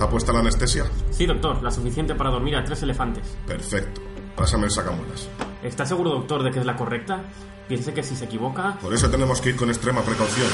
[0.00, 0.86] ¿Está puesta la anestesia?
[1.10, 3.36] Sí, doctor, la suficiente para dormir a tres elefantes.
[3.46, 4.00] Perfecto.
[4.34, 5.28] Pásame el sacamuelas.
[5.62, 7.20] ¿Está seguro, doctor, de que es la correcta?
[7.68, 8.78] Piense que si se equivoca...
[8.80, 10.48] Por eso tenemos que ir con extrema precaución.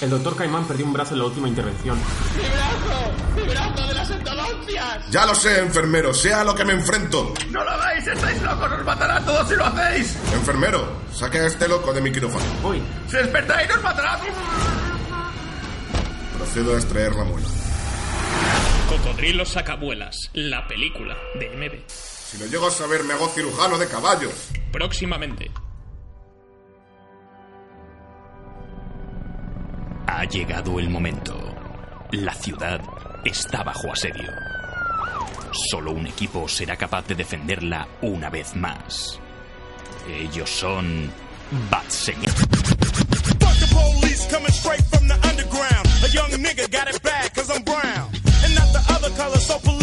[0.00, 1.96] El doctor Caimán perdió un brazo en la última intervención.
[1.96, 3.12] ¡Mi brazo!
[3.36, 5.10] ¡Mi brazo de las endodontias!
[5.12, 7.34] Ya lo sé, enfermero, sea a lo que me enfrento.
[7.52, 8.04] ¡No lo hagáis!
[8.04, 8.72] ¡Estáis locos!
[8.72, 10.18] ¡Os matará a todos si lo hacéis!
[10.32, 12.44] Enfermero, saque a este loco de mi quirófano.
[12.64, 12.82] Voy.
[13.06, 14.18] ¡Si despertáis, nos matará!
[16.36, 17.46] Procedo a extraer la muela.
[18.88, 21.88] Cocodrilos Sacabuelas, la película de MB.
[21.88, 24.50] Si lo llego a saber, me hago cirujano de caballos.
[24.72, 25.50] Próximamente.
[30.06, 31.54] Ha llegado el momento.
[32.12, 32.80] La ciudad
[33.24, 34.30] está bajo asedio.
[35.70, 39.18] Solo un equipo será capaz de defenderla una vez más.
[40.08, 41.10] Ellos son
[41.70, 42.32] Bat Señal.
[42.34, 45.86] Fuck the police coming straight from the underground.
[46.04, 47.93] A young nigga got it bad cause I'm brown.
[49.24, 49.73] Color, so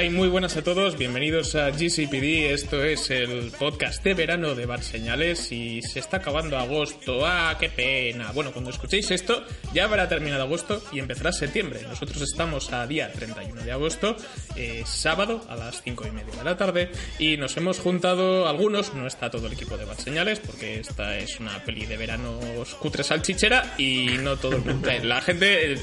[0.00, 4.64] Hola muy buenas a todos, bienvenidos a GCPD, esto es el podcast de verano de
[4.64, 8.32] Bar Señales y se está acabando agosto, ah, qué pena.
[8.32, 11.82] Bueno, cuando escuchéis esto ya habrá terminado agosto y empezará septiembre.
[11.82, 14.16] Nosotros estamos a día 31 de agosto,
[14.56, 18.94] eh, sábado a las 5 y media de la tarde y nos hemos juntado algunos,
[18.94, 22.40] no está todo el equipo de Bar Señales porque esta es una peli de verano
[22.78, 25.76] cutre salchichera y no todo el mundo, la gente,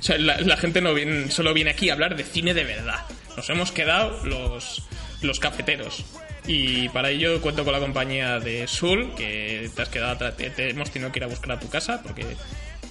[0.00, 3.06] sea, la, la gente no viene, solo viene aquí a hablar de cine de verdad.
[3.36, 4.82] Nos hemos quedado los,
[5.22, 6.04] los cafeteros.
[6.46, 10.90] Y para ello cuento con la compañía de Sul, que te has quedado te hemos
[10.90, 12.24] tenido que ir a buscar a tu casa porque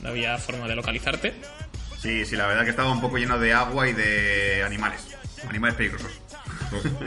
[0.02, 1.34] no había forma de localizarte.
[2.00, 5.08] Sí, sí, la verdad que estaba un poco lleno de agua y de animales.
[5.50, 6.12] Animales peligrosos.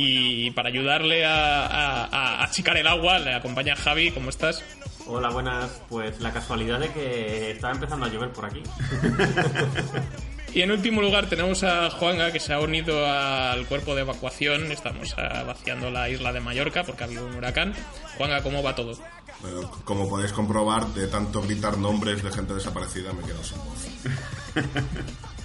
[0.00, 4.62] Y para ayudarle a, a- a achicar el agua, le acompaña Javi, ¿cómo estás?
[5.06, 5.80] Hola, buenas.
[5.88, 8.62] Pues la casualidad de que estaba empezando a llover por aquí.
[10.54, 14.72] Y en último lugar tenemos a Juanga, que se ha unido al cuerpo de evacuación.
[14.72, 17.74] Estamos ah, vaciando la isla de Mallorca porque ha habido un huracán.
[18.16, 18.98] Juanga, ¿cómo va todo?
[19.40, 23.86] Bueno, como podéis comprobar, de tanto gritar nombres de gente desaparecida me quedo sin voz.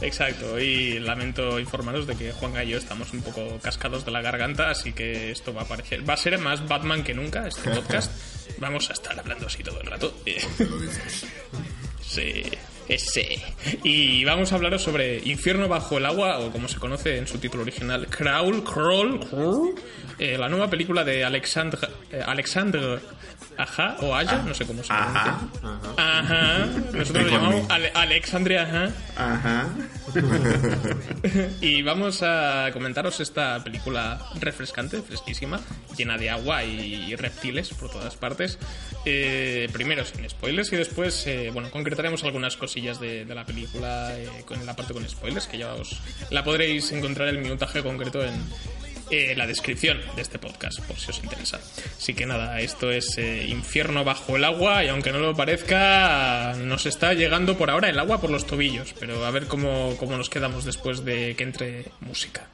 [0.00, 4.22] Exacto, y lamento informaros de que Juanga y yo estamos un poco cascados de la
[4.22, 7.70] garganta, así que esto va a parecer, va a ser más Batman que nunca este
[7.74, 8.12] podcast.
[8.58, 10.14] Vamos a estar hablando así todo el rato.
[10.58, 11.26] Lo dices.
[12.00, 12.42] Sí,
[12.88, 13.40] ese.
[13.84, 17.38] Y vamos a hablaros sobre Infierno bajo el agua, o como se conoce en su
[17.38, 19.74] título original, Crawl, Crawl, Crawl,
[20.18, 22.98] eh, la nueva película de Alexandre, eh, Alexandre
[23.56, 25.20] Aja, o Aya, no sé cómo se pronuncia.
[25.22, 25.88] Ajá.
[25.96, 26.66] Ajá.
[26.92, 27.70] Nosotros lo llamamos.
[27.70, 28.90] Ale- Alexandre Ajá.
[29.16, 29.66] Ajá.
[31.60, 35.60] Y vamos a comentaros esta película refrescante, fresquísima,
[35.96, 38.58] llena de agua y reptiles por todas partes.
[39.04, 44.28] Eh, primero sin spoilers y después, eh, bueno, concretaremos algunas cosillas de, la película eh,
[44.44, 48.34] con la parte con spoilers, que ya os la podréis encontrar el minutaje concreto en
[49.10, 51.58] eh, la descripción de este podcast, por si os interesa.
[51.96, 56.54] Así que nada, esto es eh, Infierno bajo el agua y aunque no lo parezca,
[56.58, 60.16] nos está llegando por ahora el agua por los tobillos, pero a ver cómo, cómo
[60.16, 62.48] nos quedamos después de que entre música.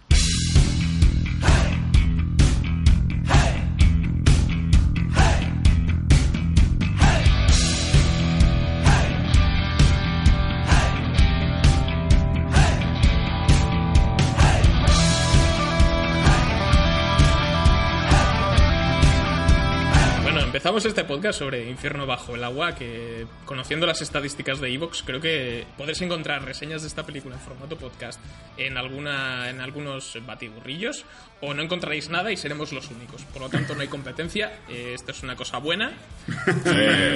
[20.74, 25.64] Este podcast sobre Infierno bajo el agua, que conociendo las estadísticas de Evox, creo que
[25.78, 28.20] podréis encontrar reseñas de esta película en formato podcast
[28.58, 31.06] en alguna en algunos batiburrillos
[31.46, 33.22] o no encontraréis nada y seremos los únicos.
[33.24, 34.52] Por lo tanto, no hay competencia.
[34.68, 35.92] Eh, esto es una cosa buena.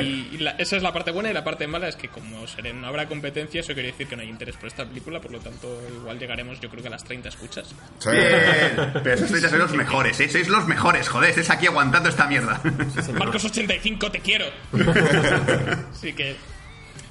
[0.03, 2.47] Y, y la- esa es la parte buena y la parte mala es que como
[2.47, 5.33] seré- no habrá competencia, eso quiere decir que no hay interés por esta película, por
[5.33, 7.69] lo tanto, igual llegaremos yo creo que a las 30 escuchas.
[7.99, 8.11] Sí.
[9.03, 10.29] Pero sois sois los mejores, ¿eh?
[10.29, 11.31] Sois los mejores, joder.
[11.31, 12.61] Estáis aquí aguantando esta mierda.
[13.19, 14.47] Marcos 85, te quiero.
[15.93, 16.37] Así que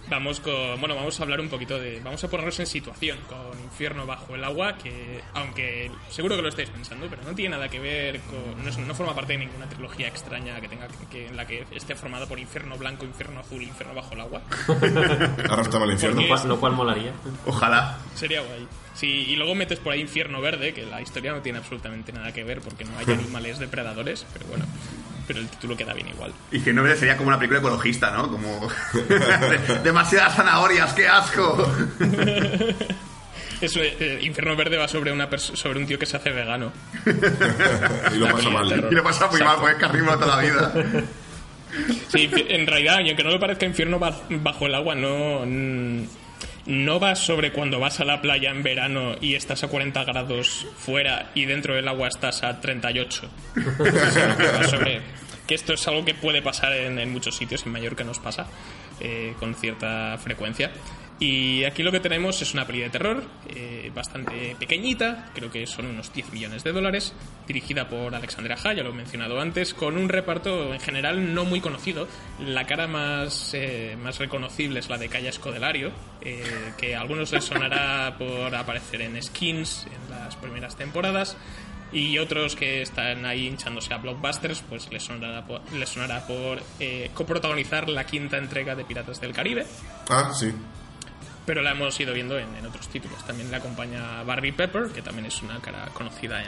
[0.09, 3.59] Vamos con, bueno, vamos a hablar un poquito de, vamos a ponernos en situación con
[3.61, 7.67] Infierno bajo el agua, que aunque seguro que lo estáis pensando, pero no tiene nada
[7.67, 11.27] que ver con, no, es- no forma parte de ninguna trilogía extraña que tenga que
[11.27, 14.41] en la que esté formada por Infierno blanco, Infierno azul, Infierno bajo el agua.
[15.61, 16.21] Estaba el infierno.
[16.21, 17.11] Porque es- Lo cual molaría.
[17.45, 17.97] Ojalá.
[18.15, 18.65] Sería guay.
[18.93, 22.31] Sí, y luego metes por ahí Infierno Verde, que la historia no tiene absolutamente nada
[22.31, 24.65] que ver porque no hay animales depredadores, pero bueno,
[25.27, 26.31] pero el título queda bien igual.
[26.51, 28.29] Y que no sería como una película ecologista, ¿no?
[28.29, 28.67] Como.
[29.83, 31.71] Demasiadas zanahorias, qué asco.
[33.61, 36.71] Eso, eh, Infierno Verde va sobre una sobre un tío que se hace vegano.
[38.13, 38.87] Y lo pasa mal.
[38.91, 40.73] Y lo pasa muy mal, porque es carnívoro toda la vida.
[42.07, 45.45] Sí, en realidad, y aunque no le parezca infierno ba- bajo el agua, no,
[46.67, 50.67] no va sobre cuando vas a la playa en verano y estás a 40 grados
[50.77, 53.29] fuera y dentro del agua estás a 38.
[53.55, 55.01] Sino que va sobre
[55.47, 58.47] que esto es algo que puede pasar en, en muchos sitios, en Mallorca nos pasa
[58.99, 60.71] eh, con cierta frecuencia.
[61.19, 65.65] Y aquí lo que tenemos es una peli de terror eh, bastante pequeñita, creo que
[65.65, 67.13] son unos 10 millones de dólares,
[67.47, 71.43] dirigida por Alexandra Ha, ya lo he mencionado antes, con un reparto en general no
[71.43, 72.07] muy conocido.
[72.39, 75.91] La cara más, eh, más reconocible es la de Calla Escodelario,
[76.21, 76.43] eh,
[76.77, 81.35] que a algunos les sonará por aparecer en Skins en las primeras temporadas.
[81.91, 86.61] Y otros que están ahí hinchándose a blockbusters, pues les sonará por, les sonará por
[86.79, 89.65] eh, coprotagonizar la quinta entrega de Piratas del Caribe
[90.09, 90.53] Ah, sí.
[91.47, 93.25] Pero la hemos ido viendo en, otros títulos.
[93.25, 96.43] También le acompaña Barry Pepper, que también es una cara conocida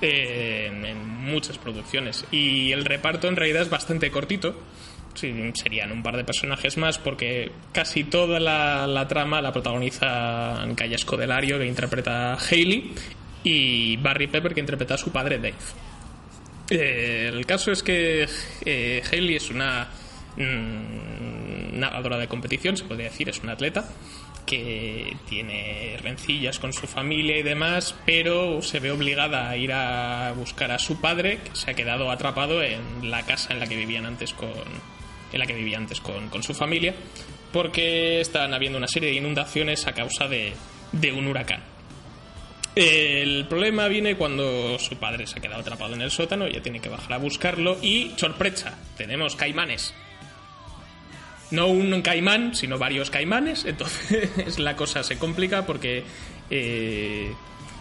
[0.00, 2.24] en, muchas producciones.
[2.30, 4.58] Y el reparto en realidad es bastante cortito.
[5.14, 10.96] Serían un par de personajes más porque casi toda la, la trama la protagoniza Calla
[10.96, 12.94] Escodelario, que interpreta a Hailey,
[13.44, 15.54] y Barry Pepper, que interpreta a su padre Dave.
[16.70, 18.26] Eh, el caso es que
[18.64, 19.88] eh, Hailey es una
[20.36, 21.45] mm,
[21.76, 23.88] nadadora de competición, se podría decir, es una atleta
[24.46, 30.32] que tiene rencillas con su familia y demás, pero se ve obligada a ir a
[30.36, 33.76] buscar a su padre, que se ha quedado atrapado en la casa en la que
[33.76, 34.50] vivían antes con
[35.32, 36.94] en la que vivía antes con, con su familia,
[37.52, 40.52] porque están habiendo una serie de inundaciones a causa de,
[40.92, 41.62] de un huracán.
[42.76, 46.80] El problema viene cuando su padre se ha quedado atrapado en el sótano, ella tiene
[46.80, 49.94] que bajar a buscarlo y, sorpresa, tenemos caimanes.
[51.50, 56.04] No un caimán, sino varios caimanes, entonces la cosa se complica porque
[56.50, 57.32] eh,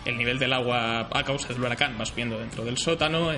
[0.05, 3.31] el nivel del agua a causa del huracán va subiendo dentro del sótano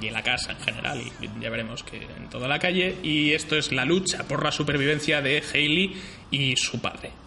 [0.00, 3.32] y en la casa en general, y ya veremos que en toda la calle, y
[3.32, 5.94] esto es la lucha por la supervivencia de Hailey
[6.30, 7.23] y su padre.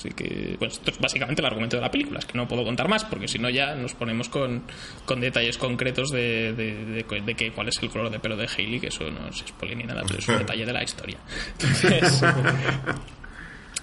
[0.00, 2.20] Así que, pues esto es básicamente el argumento de la película.
[2.20, 4.62] Es que no puedo contar más porque si no ya nos ponemos con,
[5.04, 8.48] con detalles concretos de, de, de- de que, cuál es el color de pelo de
[8.48, 11.18] Hailey, que eso no es spoiler ni nada, pero es un detalle de la historia.
[11.52, 12.22] Entonces,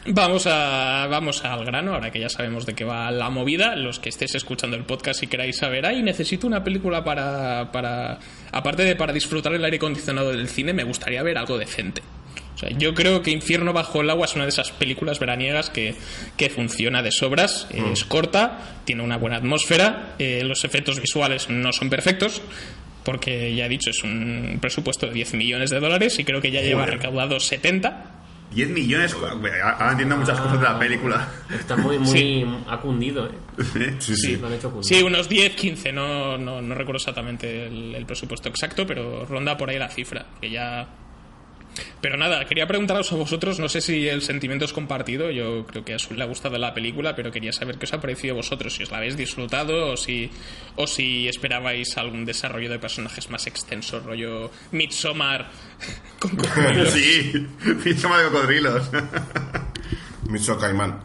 [0.08, 3.76] vamos, a, vamos al grano, ahora que ya sabemos de qué va la movida.
[3.76, 8.18] Los que estéis escuchando el podcast y queráis saber, ay, necesito una película para, para.
[8.52, 12.02] Aparte de para disfrutar el aire acondicionado del cine, me gustaría ver algo decente.
[12.58, 15.70] O sea, yo creo que Infierno bajo el agua es una de esas películas veraniegas
[15.70, 15.94] que,
[16.38, 21.52] que funciona de sobras, eh, es corta, tiene una buena atmósfera, eh, los efectos visuales
[21.52, 22.42] no son perfectos,
[23.04, 26.50] porque ya he dicho, es un presupuesto de 10 millones de dólares y creo que
[26.50, 26.98] ya lleva Joder.
[26.98, 28.14] recaudado 70.
[28.56, 29.14] 10 millones.
[29.14, 31.28] Ahora entiendo muchas cosas de la película.
[31.54, 32.18] Está muy, muy.
[32.18, 32.46] Sí.
[32.68, 33.94] Ha cundido, ¿eh?
[34.00, 34.36] Sí, sí.
[34.38, 34.98] Lo han hecho cundir.
[34.98, 39.56] Sí, unos 10, 15, no, no, no recuerdo exactamente el, el presupuesto exacto, pero ronda
[39.58, 40.88] por ahí la cifra, que ya...
[42.02, 45.84] Pero nada, quería preguntaros a vosotros, no sé si el sentimiento es compartido, yo creo
[45.86, 48.34] que a Azul le ha gustado la película, pero quería saber qué os ha parecido
[48.34, 50.30] a vosotros, si os la habéis disfrutado o si,
[50.76, 55.50] o si esperabais algún desarrollo de personajes más extenso, rollo Midsommar
[56.20, 56.90] con cocodrilos.
[56.94, 57.48] Sí,
[57.84, 58.90] fichama de cocodrilos.
[60.30, 61.00] Micho Caimán.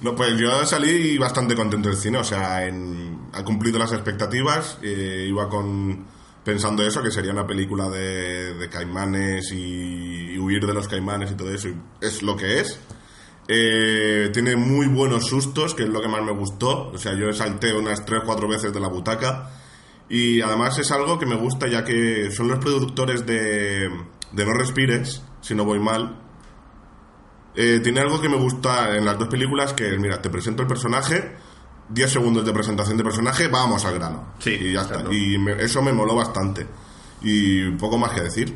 [0.00, 4.78] No, pues yo salí bastante contento del cine, o sea, en- ha cumplido las expectativas,
[4.82, 6.06] eh, iba con
[6.48, 11.34] pensando eso, que sería una película de, de caimanes y, huir de los caimanes y
[11.34, 12.80] todo eso, y es lo que es.
[13.48, 17.30] Eh, tiene muy buenos sustos, que es lo que más me gustó, o sea, yo
[17.34, 19.50] salté unas 3 4 veces de la butaca,
[20.08, 23.90] y además es algo que me gusta ya que son los productores de,
[24.32, 26.18] de No Respires, si no voy mal,
[27.56, 30.68] eh, tiene algo que me gusta en las dos películas, que mira, te presento el
[30.68, 31.36] personaje,
[31.88, 34.34] 10 segundos de presentación de personaje, vamos al grano.
[34.38, 34.94] Sí, y ya está.
[34.94, 35.12] exacto.
[35.12, 36.66] Y me- eso me moló bastante.
[37.22, 38.54] Y poco más que decir.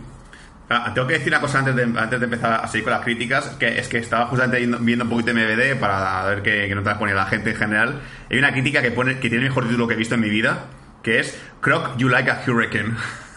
[0.70, 3.02] Ah, tengo que decir una cosa antes de, antes de empezar a seguir con las
[3.02, 6.96] críticas, que es que estaba justamente viendo, un poquito MVD para ver qué, qué notas
[6.98, 8.00] pone la gente en general.
[8.30, 10.30] Hay una crítica que pone que tiene el mejor título que he visto en mi
[10.30, 10.66] vida,
[11.02, 12.94] que es Croc, You Like a Hurricane.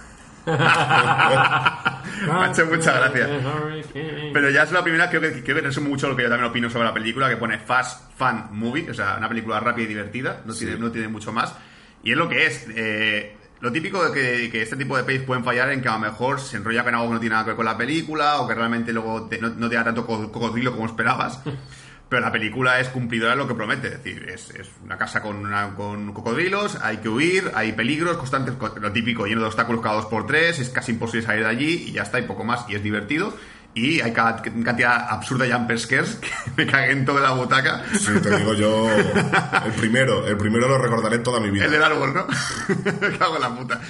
[2.27, 3.27] Me ha hecho mucha gracia.
[4.33, 6.49] Pero ya es la primera, creo que, creo que resume mucho lo que yo también
[6.49, 9.87] opino sobre la película, que pone Fast Fun Movie, o sea, una película rápida y
[9.87, 11.53] divertida, no, tiene, no tiene mucho más.
[12.03, 12.65] Y es lo que es.
[12.75, 15.93] eh, lo típico de que, que este tipo de pelis pueden fallar en que a
[15.93, 18.41] lo mejor se enrolla con algo que no tiene nada que ver con la película
[18.41, 21.41] o que realmente luego te- no, no te da tanto co- cocodrilo como esperabas.
[22.07, 23.87] Pero la película es cumplidora de lo que promete.
[23.87, 28.17] Es decir, es, es una casa con, una- con cocodrilos, hay que huir, hay peligros
[28.17, 31.43] constantes, co- lo típico, lleno de obstáculos cada dos por tres, es casi imposible salir
[31.43, 32.65] de allí y ya está, y poco más.
[32.69, 33.35] Y es divertido.
[33.73, 37.83] Y hay ca- cantidad absurda de jump scares que me cagué en toda la butaca.
[37.93, 38.87] Sí, te digo yo.
[39.65, 41.65] El primero, el primero lo recordaré toda mi vida.
[41.65, 42.27] El del árbol, ¿no?
[43.01, 43.81] Me cago en la puta.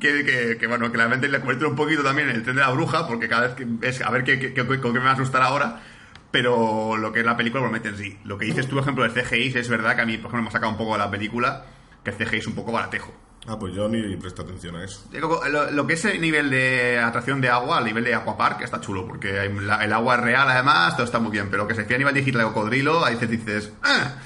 [0.00, 2.62] Que, que, que, bueno, que realmente le convierte un poquito también en el tren de
[2.62, 5.04] la bruja, porque cada vez que es a ver qué, qué- qué- con qué me
[5.04, 5.82] va a asustar ahora.
[6.30, 8.18] Pero lo que es la película promete en sí.
[8.24, 10.42] Lo que dices tú, por ejemplo, del CGI, es verdad que a mí, por ejemplo,
[10.42, 11.64] me ha sacado un poco de la película,
[12.04, 13.12] que el CGI es un poco baratejo.
[13.46, 15.04] Ah, pues yo ni presto atención a eso.
[15.12, 18.78] Lo, lo que es el nivel de atracción de agua, al nivel de Aquapark, está
[18.80, 21.48] chulo, porque hay la- el agua es real, además, todo está muy bien.
[21.50, 24.16] Pero lo que se refiere a nivel digital de cocodrilo, ahí dices, dices ah,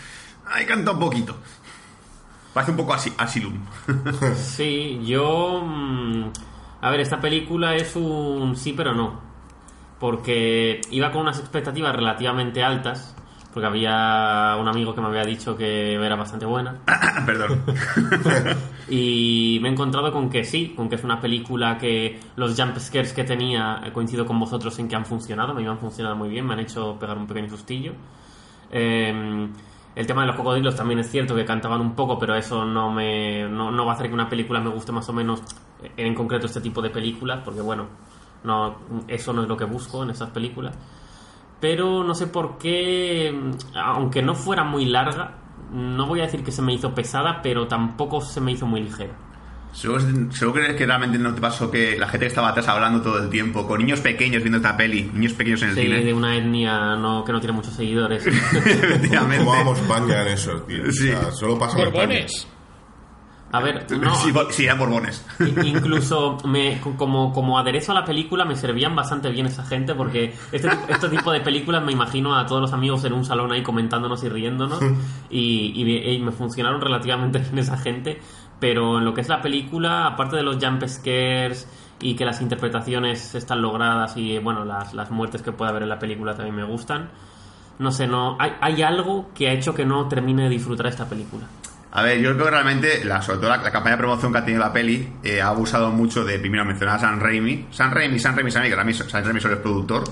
[0.46, 1.36] ahí canta un poquito.
[2.52, 3.64] Parece un poco así, Asylum.
[4.34, 5.62] Sí, yo...
[5.64, 6.30] mm,
[6.80, 9.31] A ver, esta película es un sí pero no.
[10.02, 13.14] Porque iba con unas expectativas relativamente altas.
[13.54, 16.74] Porque había un amigo que me había dicho que era bastante buena.
[17.24, 17.62] Perdón.
[18.88, 22.76] Y me he encontrado con que sí, con que es una película que los jump
[22.78, 26.28] scares que tenía, eh, coincido con vosotros en que han funcionado, me han funcionado muy
[26.28, 27.92] bien, me han hecho pegar un pequeño sustillo.
[28.72, 29.48] Eh,
[29.94, 32.90] el tema de los cocodrilos también es cierto que cantaban un poco, pero eso no
[32.90, 35.42] me no, no va a hacer que una película me guste más o menos
[35.80, 37.86] eh, en concreto este tipo de películas, porque bueno,
[38.44, 38.76] no
[39.08, 40.76] eso no es lo que busco en esas películas.
[41.60, 43.32] Pero no sé por qué,
[43.74, 45.34] aunque no fuera muy larga,
[45.72, 48.82] no voy a decir que se me hizo pesada, pero tampoco se me hizo muy
[48.82, 49.12] ligera.
[49.72, 50.04] ¿Seguro,
[50.52, 53.30] crees que realmente no te pasó que la gente que estaba atrás hablando todo el
[53.30, 56.04] tiempo, con niños pequeños viendo esta peli, niños pequeños en el Sí, cine?
[56.04, 58.26] de una etnia no, que no tiene muchos seguidores.
[58.26, 59.38] Efectivamente.
[59.44, 60.82] ¿Cómo vamos España en eso, tío?
[60.86, 62.26] O sea, solo pasa en España.
[63.52, 65.24] A ver, no, Sí, bo- sí, eran borbones.
[65.64, 70.34] Incluso me, como, como aderezo a la película me servían bastante bien esa gente porque
[70.52, 73.52] este, tipo- este tipo de películas me imagino a todos los amigos en un salón
[73.52, 74.80] ahí comentándonos y riéndonos
[75.30, 78.20] y, y- y me funcionaron relativamente bien esa gente
[78.58, 81.68] pero en lo que es la película aparte de los jump scares
[82.00, 85.88] y que las interpretaciones están logradas y bueno las, las muertes que puede haber en
[85.88, 87.10] la película también me gustan
[87.78, 91.06] no sé no hay, hay algo que ha hecho que no termine de disfrutar esta
[91.08, 91.44] película
[91.94, 94.38] A ver, yo creo que realmente, la, sobre todo la, la campaña de promoción que
[94.38, 97.66] ha tenido la peli, eh, ha abusado mucho de, primero, mencionar a San Raimi.
[97.70, 100.04] San Raimi, San Raimi, San Raimi, que San Raimi solo es productor.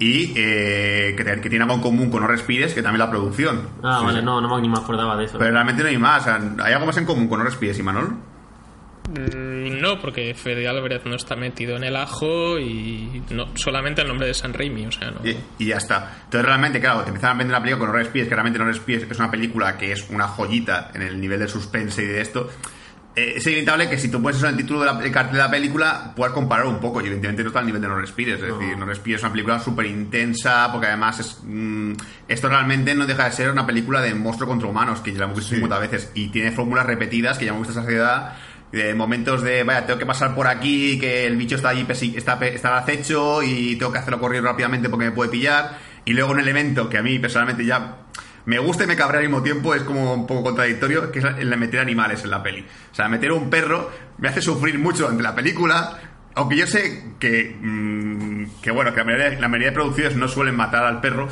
[0.00, 3.10] Y eh, que, te- que tiene algo en común con No Respires, que también la
[3.10, 3.60] producción.
[3.82, 4.24] ah Sí, vale sí.
[4.24, 6.22] no no ni me acordaba de eso Pero realmente no hay más.
[6.22, 8.16] o sea, ¿Hay algo más en común con No Respires y Manol?
[9.10, 14.08] Mm, No, porque Fede Álvarez no está metido en el ajo y no solamente el
[14.08, 15.26] nombre de San Raimi, o sea, no.
[15.26, 16.20] Y, y ya está.
[16.24, 18.64] Entonces realmente, claro, te empiezan a vender la película con No Respires, que realmente No
[18.66, 22.20] Respires es una película que es una joyita en el nivel de suspense y de
[22.20, 22.50] esto.
[23.16, 25.38] Eh, es inevitable que si tú pones eso en el título del de cartel de
[25.42, 27.00] la película, puedas comparar un poco.
[27.00, 28.40] Y evidentemente no está al nivel de No Respires.
[28.40, 31.92] Es decir, No Respires es una película súper intensa, porque además es, mm,
[32.28, 35.24] esto realmente no deja de ser una película de monstruo contra humanos, que ya la
[35.24, 36.12] hemos visto 50 veces.
[36.14, 38.36] Y tiene fórmulas repetidas que ya hemos visto esa sociedad
[38.72, 42.38] de momentos de, vaya, tengo que pasar por aquí, que el bicho está allí, está,
[42.46, 45.78] está al acecho y tengo que hacerlo correr rápidamente porque me puede pillar.
[46.04, 47.96] Y luego un elemento que a mí personalmente ya
[48.46, 51.24] me gusta y me cabrea al mismo tiempo, es como un poco contradictorio, que es
[51.24, 52.64] el de meter animales en la peli.
[52.90, 55.98] O sea, meter un perro me hace sufrir mucho ante la película,
[56.34, 60.28] aunque yo sé que, mm, que bueno, que la mayoría, la mayoría de producciones no
[60.28, 61.28] suelen matar al perro,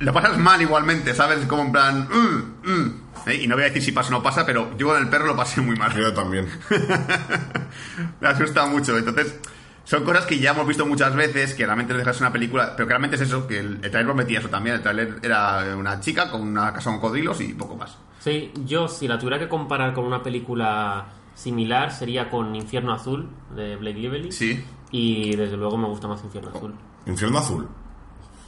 [0.00, 1.44] lo pasas mal igualmente, ¿sabes?
[1.46, 2.08] Como en plan...
[2.10, 3.03] "Mm, mm".
[3.26, 3.40] ¿Eh?
[3.42, 5.26] Y no voy a decir si pasa o no pasa, pero yo con el perro
[5.26, 5.92] lo pasé muy mal.
[5.94, 6.48] Yo también.
[8.20, 8.96] Me asusta mucho.
[8.96, 9.38] Entonces,
[9.84, 12.92] son cosas que ya hemos visto muchas veces, que realmente dejas una película, pero que
[12.92, 14.76] realmente es eso, que el, el trailer prometía eso también.
[14.76, 17.96] El trailer era una chica con una casa con cocodrilos y poco más.
[18.20, 23.28] Sí, yo si la tuviera que comparar con una película similar sería con Infierno Azul
[23.54, 24.32] de Blake Lively.
[24.32, 24.64] Sí.
[24.90, 26.74] Y desde luego me gusta más Infierno Azul.
[27.06, 27.68] Infierno Azul.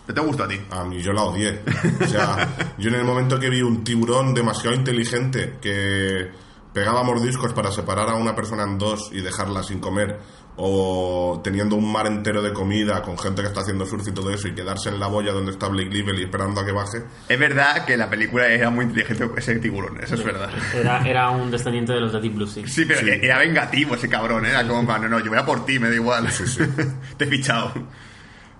[0.06, 0.60] ¿Qué te gusta a ti?
[0.70, 1.62] A mí yo la odié.
[2.00, 2.48] O sea,
[2.78, 6.30] yo en el momento que vi un tiburón demasiado inteligente que
[6.72, 10.18] pegaba mordiscos para separar a una persona en dos y dejarla sin comer,
[10.56, 14.30] o teniendo un mar entero de comida con gente que está haciendo surf y todo
[14.30, 16.98] eso, y quedarse en la boya donde está Blake Lively esperando a que baje,
[17.28, 20.50] Es verdad que la película era muy inteligente ese tiburón, eso es verdad.
[20.74, 22.66] Era, era un descendiente de los de Deep Blue Sea.
[22.68, 24.50] Sí, pero era vengativo ese cabrón, ¿eh?
[24.50, 26.28] era como, no, no, yo voy a por ti, me da igual.
[27.16, 27.72] Te he fichado.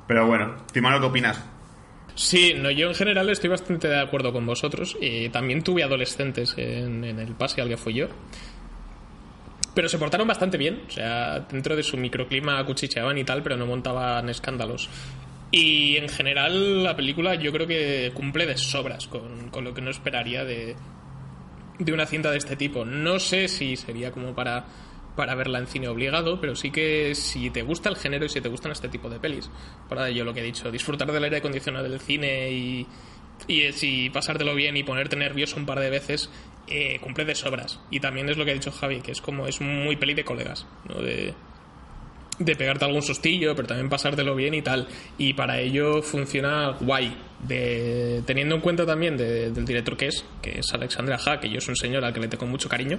[0.07, 1.45] Pero bueno, Timano, ¿qué opinas?
[2.15, 6.55] Sí, no, yo en general estoy bastante de acuerdo con vosotros y también tuve adolescentes
[6.57, 8.09] en, el pase al que fui yo.
[9.75, 13.59] Pero se portaron bastante bien, o sea, dentro de su microclima cuchicheaban y tal, pero
[13.59, 14.89] no montaban escándalos.
[15.51, 19.83] Y en general la película yo creo que cumple de sobras con, con lo que
[19.83, 20.75] no esperaría de,
[21.79, 22.87] de una cinta de este tipo.
[22.87, 24.65] No sé si sería como para,
[25.17, 28.41] para verla en cine obligado, pero sí que si te gusta el género y si
[28.41, 29.51] te gustan este tipo de pelis,
[29.89, 32.87] para yo lo que he dicho, disfrutar del aire acondicionado del cine y,
[33.49, 36.31] y si pasártelo bien y ponerte nervioso un par de veces,
[36.69, 37.81] eh, cumple de sobras.
[37.91, 40.25] Y también es lo que ha dicho Javi, que es como es muy peli de
[40.25, 41.01] colegas, ¿no?
[41.01, 41.35] De,
[42.39, 44.89] de pegarte algún sustillo, pero también pasártelo bien y tal.
[45.19, 47.17] Y para ello funciona guay.
[47.43, 51.51] De, teniendo en cuenta también de- del director que es, que es Alexandra Ha, que
[51.51, 52.99] yo soy un señor al que le tengo mucho cariño,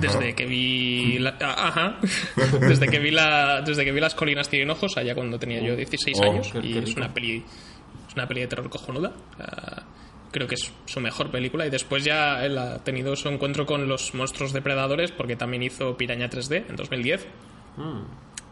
[0.00, 1.98] desde que vi la, ajá,
[2.60, 5.74] desde que vi la, desde que vi las colinas tienen ojos, allá cuando tenía yo
[5.74, 7.44] 16 Oh, años, y es una peli,
[8.08, 9.12] es una peli de terror cojonuda.
[10.30, 13.86] Creo que es su mejor película y después ya él ha tenido su encuentro con
[13.88, 17.26] los monstruos depredadores porque también hizo Piraña 3D en 2010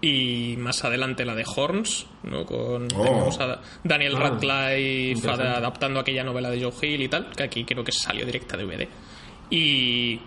[0.02, 2.44] y más adelante la de Horns, ¿no?
[2.46, 3.30] Con Oh.
[3.38, 7.84] a Daniel Ah, Radcliffe adaptando aquella novela de Joe Hill y tal, que aquí creo
[7.84, 8.88] que salió directa de DVD.
[9.50, 10.20] Y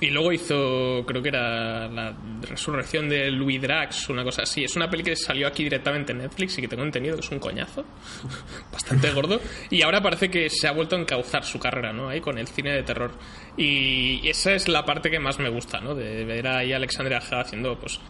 [0.00, 4.64] y luego hizo, creo que era la resurrección de Louis Drax, una cosa así.
[4.64, 7.30] Es una peli que salió aquí directamente en Netflix y que tengo entendido que es
[7.30, 7.84] un coñazo,
[8.72, 9.40] bastante gordo.
[9.70, 12.08] Y ahora parece que se ha vuelto a encauzar su carrera, ¿no?
[12.08, 13.12] Ahí con el cine de terror.
[13.56, 15.94] Y esa es la parte que más me gusta, ¿no?
[15.94, 18.00] De ver ahí a Alexandria haciendo, pues,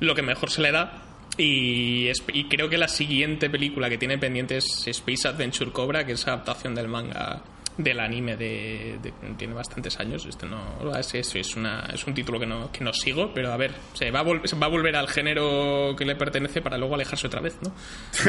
[0.00, 1.02] lo que mejor se le da.
[1.36, 6.04] Y, es- y creo que la siguiente película que tiene pendiente es Space Adventure Cobra,
[6.04, 7.42] que es adaptación del manga
[7.78, 12.12] del anime de, de- tiene bastantes años este no es, es, es una, es un
[12.12, 14.66] título que no, que no sigo pero a ver se va a, vol- se va
[14.66, 17.72] a volver al género que le pertenece para luego alejarse otra vez ¿no?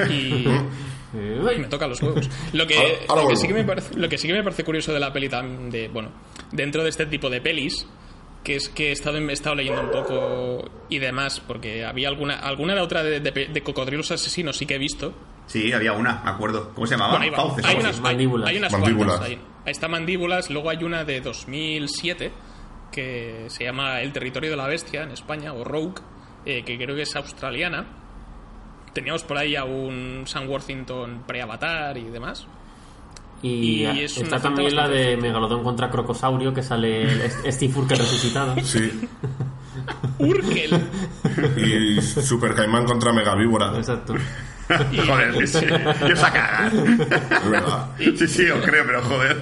[0.10, 0.46] y,
[1.14, 2.30] y me toca los huevos.
[2.54, 4.44] Lo que, Ahora- ahora lo, que sí que me parece, lo que sí que me
[4.44, 6.12] parece curioso de la peli tam- de bueno
[6.52, 7.88] dentro de este tipo de pelis
[8.44, 12.36] que es que he estado, he estado leyendo un poco y demás porque había alguna
[12.40, 15.14] alguna de otra de, de- de cocodrilos asesinos sí que he visto
[15.50, 16.72] Sí, había una, me acuerdo.
[16.76, 17.18] ¿Cómo se llamaba?
[17.18, 17.36] bueno.
[17.36, 18.50] Fauces, hay, unas, hay- Mandíbulas.
[18.50, 19.18] hay unas Mandíbulas.
[19.18, 19.28] cuantas.
[19.30, 20.50] Ahí, ahí está Mandíbulas.
[20.52, 22.32] Luego hay una de 2007
[22.92, 25.96] que se llama El territorio de la bestia en España, o Rogue,
[26.46, 27.86] eh, que creo que es australiana.
[28.94, 32.46] Teníamos por ahí a un Sam Worthington pre-avatar y demás.
[33.42, 37.74] Y, Y es una está también la de Megalodón contra Crocosaurio, que sale el- Steve
[37.76, 38.56] Urkel resucitado.
[38.64, 38.92] Sí.
[40.20, 40.82] Urkel.
[41.58, 43.78] Y Super Caimán contra Megavíbora.
[43.78, 44.16] Exacto.
[45.08, 45.66] Joder, sí, sí.
[46.08, 46.68] Yo saca.
[46.72, 47.88] Es verdad.
[47.98, 49.38] Sí, sí, os creo, pero joder.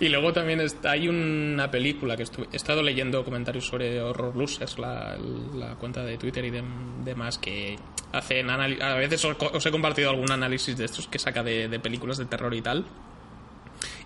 [0.00, 4.36] Y luego también está, hay una película que estuve- he estado leyendo comentarios sobre Horror
[4.36, 5.16] Losers, la,
[5.56, 7.76] la cuenta de Twitter y dem- demás, que
[8.12, 11.80] hacen anali- A veces os, he compartido algún análisis de estos que saca de, de
[11.80, 12.86] películas de terror y tal.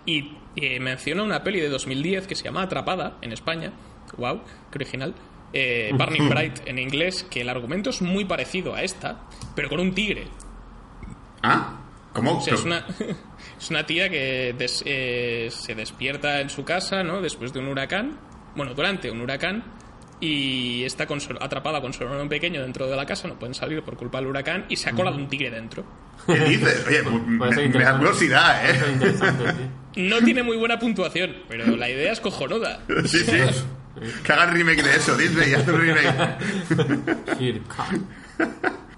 [0.05, 3.71] Y eh, menciona una peli de 2010 que se llama Atrapada en España.
[4.17, 4.41] ¡Wow!
[4.71, 5.13] ¡Qué original!
[5.53, 9.21] Eh, Burning Bright en inglés, que el argumento es muy parecido a esta,
[9.55, 10.27] pero con un tigre.
[11.41, 11.79] ¿Ah?
[12.13, 12.37] ¿Cómo?
[12.37, 12.85] O sea, es una,
[13.59, 17.21] es una tía que des- eh, se despierta en su casa, ¿no?
[17.21, 18.19] Después de un huracán,
[18.55, 19.63] bueno, durante un huracán,
[20.19, 23.53] y está con su- atrapada con su hermano pequeño dentro de la casa, no pueden
[23.55, 25.83] salir por culpa del huracán, y se ha colado un tigre dentro.
[26.27, 26.85] ¿Qué dices?
[26.87, 27.49] Oye, me,
[27.83, 28.79] da curiosidad, ¿eh?
[29.93, 30.01] sí.
[30.01, 32.79] No tiene muy buena puntuación, pero la idea es cojonuda.
[33.05, 33.37] Sí, sí.
[34.23, 36.37] Que hagan remake de eso, Disney, haz un remake.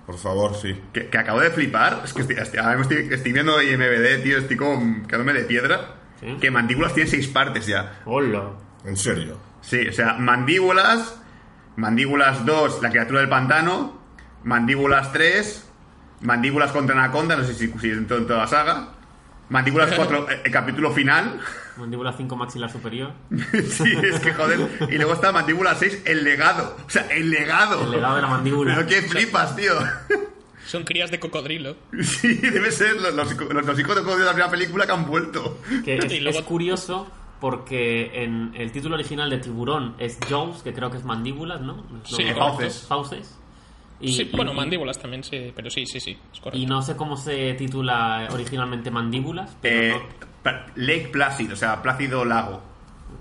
[0.06, 0.80] Por favor, sí.
[0.94, 2.02] Que, que acabo de flipar.
[2.06, 5.46] Es que estoy, estoy, ahora mismo estoy, estoy viendo IMBD, tío, estoy como quedándome de
[5.46, 5.96] piedra.
[6.20, 6.38] ¿Sí?
[6.39, 8.02] Que mandíbulas tiene seis partes ya.
[8.06, 8.52] Hola.
[8.86, 9.38] En serio.
[9.62, 11.20] Sí, o sea, mandíbulas,
[11.76, 14.00] mandíbulas 2, la criatura del pantano,
[14.44, 15.70] mandíbulas 3,
[16.22, 18.94] mandíbulas contra anaconda, no sé si, si toda la saga,
[19.49, 21.39] mandíbulas 4, el capítulo final.
[21.77, 23.12] Mandíbula 5 maxilar superior.
[23.69, 24.60] sí, es que joder.
[24.89, 26.77] Y luego está mandíbula 6, el legado.
[26.86, 27.84] O sea, el legado.
[27.84, 28.75] El legado de la mandíbula.
[28.75, 29.73] Pero qué flipas, tío.
[30.65, 31.75] Son crías de cocodrilo.
[32.01, 34.91] Sí, debe ser los, los, los- los hijos de Código de la primera película que
[34.93, 35.60] han vuelto.
[35.84, 37.08] Que es, Y luego- es curioso
[37.39, 41.86] porque en el título original de Tiburón es Jaws, que creo que es mandíbulas, ¿no?
[42.05, 42.86] Sí, fauces.
[42.88, 43.38] Fauces.
[43.99, 46.58] Y, sí, y- bueno, y- mandíbulas también, sí, pero sí, sí, sí, es correcto.
[46.58, 50.01] Y no sé cómo se titula originalmente mandíbulas, pero Eh,
[50.75, 52.62] Lake Placid, o sea, Plácido Lago.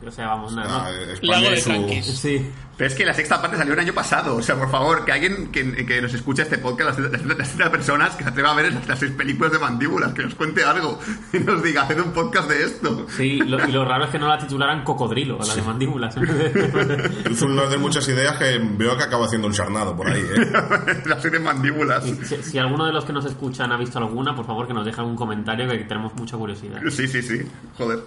[0.09, 0.91] O sea, vamos, nada, Ah,
[1.23, 1.29] ¿no?
[1.31, 2.13] Lago y de su-.
[2.13, 2.51] Sí.
[2.77, 4.35] Pero es que la sexta parte salió el año pasado.
[4.35, 7.57] O sea, por favor, que alguien que, que nos escuche este podcast, las, las, las-
[7.57, 10.35] las personas que se atreva a ver las, las seis películas de mandíbulas, que nos
[10.35, 10.99] cuente algo
[11.33, 13.07] y nos diga, haced un podcast de esto.
[13.17, 16.17] Sí, lo- y lo raro es que no la titularan Cocodrilo, a la de mandíbulas.
[17.31, 21.03] Es una de muchas ideas que veo que acaba haciendo un charnado por ahí, ¿eh?
[21.07, 22.05] la serie de mandíbulas.
[22.05, 24.85] Si, si alguno de los que nos escuchan ha visto alguna, por favor que nos
[24.85, 26.81] deje algún comentario que tenemos mucha curiosidad.
[26.91, 27.43] Sí, sí, sí.
[27.79, 28.01] Joder.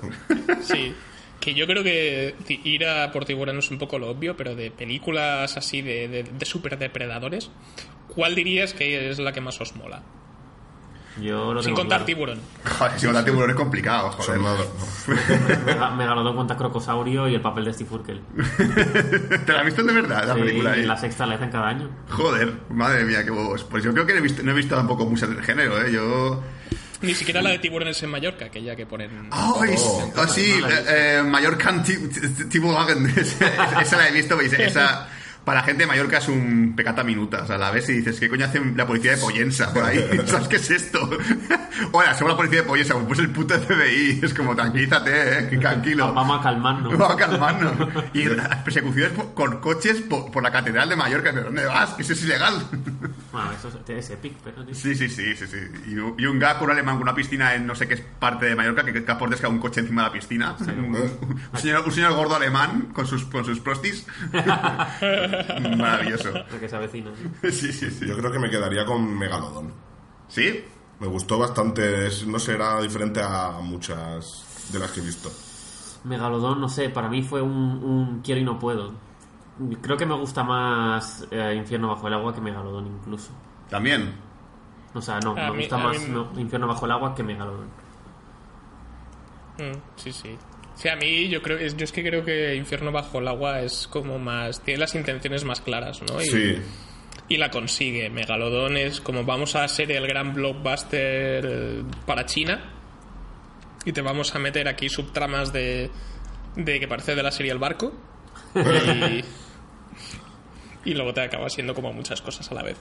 [0.62, 0.94] Sí.
[1.39, 4.71] que yo creo que ir a por tiburón es un poco lo obvio, pero de
[4.71, 7.52] películas así de, de, de super depredadores,
[8.13, 10.04] ¿cuál dirías que es la que más os mola?
[11.21, 12.06] Yo lo Sin tengo contar claro.
[12.06, 12.39] tiburón.
[12.77, 14.39] Joder, si contar tiburón es complicado, joder.
[15.97, 18.21] Megalodón contra Crocosaurio y el papel de Steve Urkel.
[19.45, 20.77] ¿Te la has visto de verdad, la Sí, película?
[20.77, 20.86] y eh?
[20.86, 21.89] la sexta la hacen cada año.
[22.10, 23.63] Joder, madre mía, qué bobos.
[23.63, 25.91] Pues yo creo que no he visto, no he visto tampoco muchas del género, ¿eh?
[25.91, 26.43] Yo...
[27.01, 29.30] Ni siquiera la de tiburones en Mallorca, aquella que ponen...
[29.32, 29.75] ¡Ay!
[29.77, 30.86] Oh, ah, sí, eh,
[31.19, 33.08] eh, Mallorca Ti- Ti- Tiburón.
[33.17, 35.08] esa esa la he visto, veis, esa...
[35.48, 37.44] Para la gente de Mallorca es un pecata minuta.
[37.44, 39.98] O sea, la ves y dices, ¿qué coño hace la policía de Pollensa por ahí?
[40.26, 41.10] ¿Sabes qué es esto?
[41.94, 44.20] Hola, somos la policía de Pollensa, pues el puto FBI.
[44.22, 46.14] Es como, tranquilízate, eh, tranquilo.
[46.14, 46.98] Vamos a calmarnos.
[46.98, 47.74] Vamos a calmarnos.
[48.14, 51.32] Y las persecuciones por- con coches por, por la catedral de Mallorca.
[51.32, 51.92] ¿De dónde vas?
[51.94, 52.54] Que eso es ilegal.
[53.32, 54.63] Bueno, eso es, epic, pero...
[54.74, 55.58] Sí, sí, sí, sí, sí.
[55.88, 58.02] Y, un- y un gag, un alemán con una piscina en no sé qué es
[58.02, 60.56] parte de Mallorca, que capaz por desca un coche encima de la piscina.
[60.62, 64.08] Un, un señor, un señor gordo alemán con sus, con sus prostis.
[65.78, 66.30] Maravilloso.
[66.52, 67.12] Lo que se avecina.
[67.52, 68.08] Sí, sí, sí.
[68.08, 69.72] Yo creo que me quedaría con Megalodon.
[70.28, 70.63] ¿Sí?
[71.00, 75.32] Me gustó bastante, es- no sé, era diferente a muchas de las que he visto.
[76.04, 77.52] Megalodón, no sé, para mí fue un,
[77.84, 78.94] un quiero y no puedo.
[79.82, 83.32] Creo que me gusta más eh, Infierno bajo el agua que Megalodón incluso.
[83.70, 84.13] También.
[84.93, 87.24] O sea, no, A me mí- gusta más mí- no, Infierno bajo el agua que
[87.24, 87.67] Megalodón.
[89.58, 90.38] Mm, sí, sí.
[90.76, 93.88] Sí, a mí yo creo, yo es que creo que Infierno bajo el agua es
[93.88, 96.22] como más, tiene las intenciones más claras, ¿no?
[96.22, 96.56] Y, Sí,
[97.30, 98.10] y la consigue.
[98.12, 102.74] Megalodón es como vamos a ser el gran blockbuster eh, para China
[103.86, 105.89] y te vamos a meter aquí subtramas de,
[106.56, 107.91] de que parece de la serie El Barco
[108.56, 109.24] y,
[110.86, 112.78] y luego te acaba siendo como muchas cosas a la vez.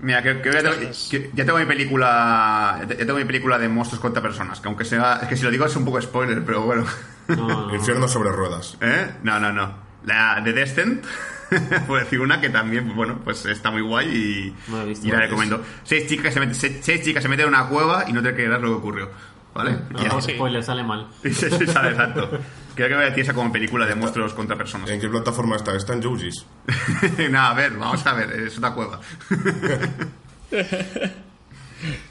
[0.00, 0.76] Mira, que, que ya, tengo,
[1.10, 2.80] que ya tengo mi película.
[2.88, 4.60] Ya tengo mi película de monstruos contra personas.
[4.60, 5.18] Que aunque sea.
[5.22, 6.84] Es que si lo digo es un poco spoiler, pero bueno.
[7.28, 8.78] No, no, Infierno sobre ruedas.
[8.80, 9.10] ¿Eh?
[9.22, 9.74] No, no, no.
[10.04, 11.04] La de Descent,
[11.86, 15.06] por decir una que también, bueno, pues está muy guay y, No la he visto.
[15.06, 15.62] y la recomiendo.
[15.82, 18.34] Seis chicas, se meten, seis, seis chicas se meten en una cueva y no te
[18.34, 19.10] quedas lo que ocurrió.
[19.58, 19.78] ¿Vale?
[19.90, 20.32] no, no, está.
[20.32, 21.06] spoiler, sale mal.
[21.22, 22.30] Sí, sí, sí, sale, exacto.
[22.74, 24.88] Creo que voy a decir esa como película de monstruos contra personas.
[24.90, 25.74] ¿En qué plataforma está?
[25.74, 26.46] ¿Está en Jujis?
[27.30, 29.00] Nada, a ver, vamos a ver, es una cueva.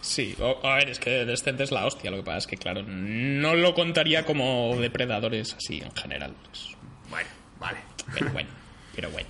[0.02, 2.10] Sí, o- a ver, es que Descent es la hostia.
[2.10, 6.34] Lo que pasa es que, claro, no lo contaría como depredadores así en general.
[6.54, 6.70] Es-
[7.10, 7.30] Bueno,
[7.60, 7.80] vale.
[8.14, 8.50] Pero bueno,
[8.96, 9.30] pero bueno.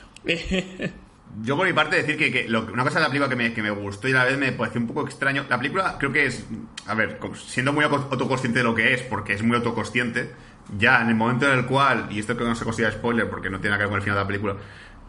[1.42, 3.54] Yo por mi parte decir que, que lo- una cosa de la película que me,
[3.54, 5.46] que me gustó y a la vez me pareció un poco extraño.
[5.50, 6.46] La película creo que es,
[6.88, 10.34] a ver, siendo muy auto- autoconsciente de lo que es, porque es muy autoconsciente,
[10.78, 13.30] ya en el momento en el cual, y esto creo que no se considera spoiler
[13.30, 14.56] porque no tiene nada que ver con el final de la película,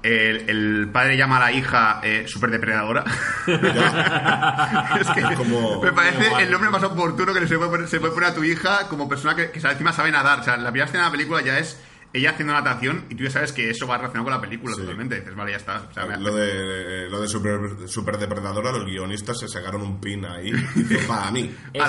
[0.03, 3.05] el, el padre llama a la hija eh, super depredadora.
[5.01, 8.13] es que Como- me parece el nombre más oportuno que se puede poner, se puede
[8.13, 10.41] poner a tu hija como persona que, que encima sabe nadar.
[10.41, 11.81] O sea, la primera escena de la película ya es
[12.13, 14.81] ella haciendo natación y tú ya sabes que eso va relacionado con la película Sí.
[14.81, 15.21] totalmente.
[15.21, 15.83] Dices, vale, ya está.
[15.91, 20.01] O sea, me- Lo de, lo de super, super depredadora, los guionistas se sacaron un
[20.01, 20.53] pin ahí.
[21.07, 21.51] Para mí.
[21.75, 21.85] Eso,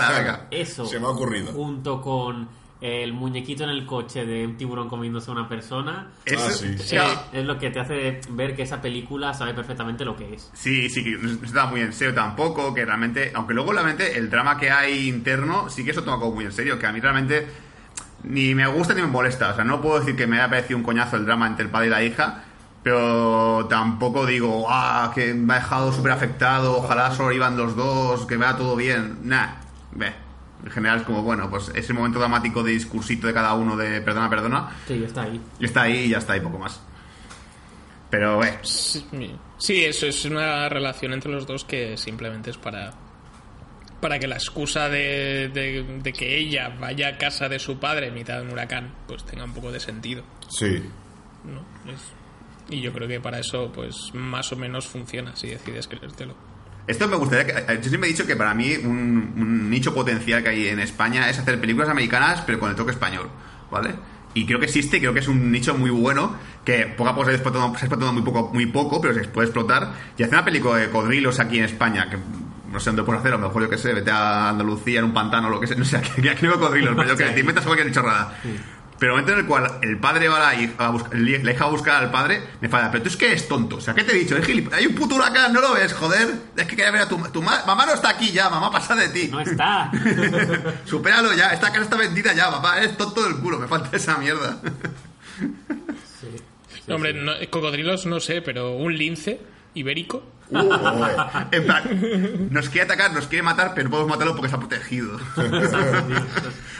[0.52, 1.52] eso Se me ha ocurrido.
[1.54, 2.48] junto con
[2.82, 6.76] el muñequito en el coche de un tiburón comiéndose a una persona Eso, Ah, sí.
[7.34, 10.50] Es lo que te hace ver que esa película sabe perfectamente lo que es.
[10.54, 14.30] sí, sí, que no está muy en serio tampoco, que realmente, aunque luego realmente el
[14.30, 17.02] drama que hay interno sí que eso toma como muy en serio, que a mí
[17.02, 17.48] realmente
[18.24, 20.78] ni me gusta ni me molesta, o sea, no puedo decir que me haya parecido
[20.78, 22.44] un coñazo el drama entre el padre y la hija,
[22.84, 28.38] pero tampoco digo, ah, que me ha dejado súper afectado, ojalá sobrevivan los dos, que
[28.38, 29.48] vaya todo bien, nah,
[29.92, 30.14] ve.
[30.64, 34.02] En general es como, bueno, pues ese momento dramático de discursito de cada uno de
[34.02, 35.42] perdona, perdona, Sí, está ahí.
[35.58, 36.82] y está ahí y ya está, y poco más.
[38.10, 42.92] Pero, eh, sí, eso es una relación entre los dos que simplemente es para
[44.02, 48.08] para que la excusa de, de- de que ella vaya a casa de su padre
[48.08, 50.82] en mitad de un huracán pues tenga un poco de sentido Sí.
[51.46, 51.92] ¿no?
[51.92, 52.14] Es-
[52.70, 56.36] y yo creo que para eso pues más o menos funciona si decides creértelo
[56.88, 57.74] Esto me gustaría que.
[57.74, 60.80] eh, Yo siempre he dicho que para mí un, un nicho potencial que hay en
[60.80, 63.30] España es hacer películas americanas, pero con el toque español,
[63.72, 63.94] ¿vale?
[64.36, 67.26] Y creo que existe, creo que es un nicho muy bueno, que poco a poco
[67.26, 69.92] se ha explotado, se ha explotado muy poco, muy poco, pero se puede explotar.
[70.18, 72.18] Y hacer una película de cocodrilos aquí en España, que
[72.72, 75.06] no sé dónde puedes hacer, a lo mejor yo que sé, vete a Andalucía en
[75.06, 77.18] un pantano o lo que sea, no sé, aquí aquí no hay cocodrilos, pero yo
[77.18, 78.38] que te inventas cualquier chorrada.
[78.98, 81.52] Pero el momento en el cual el padre va a la hija a buscar, la
[81.54, 82.92] hija a buscar al padre, me falla.
[82.92, 83.78] Pero tú es que eres tonto.
[83.78, 84.36] O sea, ¿qué te he dicho?
[84.36, 86.28] Es Hay un puto huracán, ¿no lo ves, joder?
[86.58, 88.96] Es que quería ver a tu, tu ma- mamá no está aquí ya, mamá pasa
[88.96, 89.30] de ti.
[89.32, 89.90] No está.
[90.86, 94.18] Supéralo ya, esta casa está vendida ya, papá, eres tonto del culo, me falta esa
[94.18, 94.58] mierda.
[96.20, 96.92] Sí.
[96.92, 99.40] hombre no- cocodrilos no sé pero un lince
[99.76, 104.60] ibérico en plan, nos quiere atacar, nos quiere matar, pero no podemos matarlo porque está
[104.60, 105.20] protegido.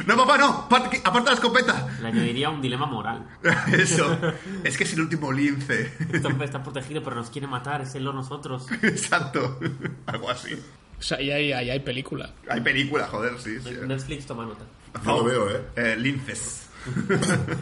[0.06, 1.88] no, papá, no, aparte aparta la escopeta.
[2.02, 3.28] Le añadiría un dilema moral.
[3.74, 4.18] Eso,
[4.64, 5.94] es que es el último lince.
[6.12, 8.66] Está, está protegido, pero nos quiere matar, es él o nosotros.
[8.82, 9.60] Exacto,
[10.08, 10.54] algo así.
[10.54, 12.34] O sea, ahí hay, ahí hay película.
[12.50, 13.60] Hay película, joder, sí.
[13.62, 13.78] sí.
[13.86, 14.66] Netflix toma nota.
[15.06, 15.62] No lo veo, ¿eh?
[15.76, 16.69] Eh, linces.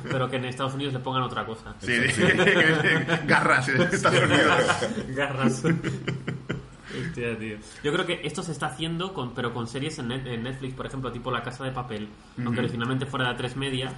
[0.10, 1.73] Pero que en Estados Unidos le pongan otra cosa.
[1.80, 1.93] Sí,
[3.27, 4.63] garras en Estados Unidos.
[5.15, 5.63] Garras.
[7.08, 7.58] Hostia, tío.
[7.84, 10.73] Yo creo que esto se está haciendo, con, pero con series en, Net- en Netflix,
[10.73, 12.08] por ejemplo, tipo La Casa de Papel,
[12.43, 13.91] aunque originalmente fuera de tres media.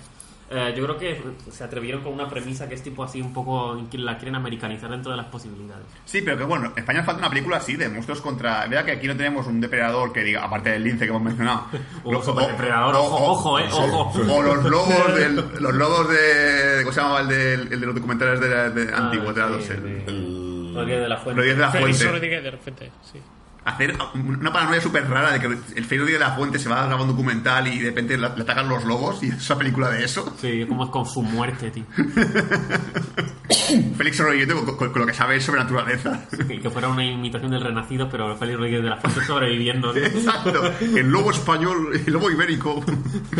[0.51, 3.79] Eh, yo creo que se atrevieron con una premisa que es tipo así un poco
[3.93, 5.85] la quieren americanizar dentro de las posibilidades.
[6.05, 8.65] Sí, pero que bueno, en España falta una película así de monstruos contra.
[8.67, 11.65] Vea que aquí no tenemos un depredador que diga, aparte del lince que hemos mencionado.
[12.05, 14.33] Los- o- ojo, o- ojo, eh, ojo.
[14.33, 16.79] O los lobos del, los lobos de.
[16.83, 19.35] ¿Cómo se llamaba el de, el de los documentales de, de Ah, antiguos?
[19.35, 19.73] de la sí, sí.
[20.07, 21.35] el- Rodríguez de la Fuente.
[21.41, 22.07] Rodríguez de la Fuente.
[22.11, 23.19] Rodríguez de repente, sí.
[23.69, 26.83] Hacer una paranoia súper rara de que el Félix Rodríguez de la Fuente se va
[26.83, 29.89] a grabar un documental y de repente le atacan los lobos y es una película
[29.89, 30.33] de eso.
[30.39, 31.83] Sí, como es con su muerte, tío.
[33.97, 36.25] Félix Rodríguez con, con- con lo que sabe sobre naturaleza.
[36.47, 39.93] Que, que fuera una imitación del Renacido, pero Félix Rodríguez de la Fuente sobreviviendo.
[39.93, 39.99] ¿no?
[39.99, 40.71] Exacto.
[40.81, 42.83] El lobo español, el lobo ibérico.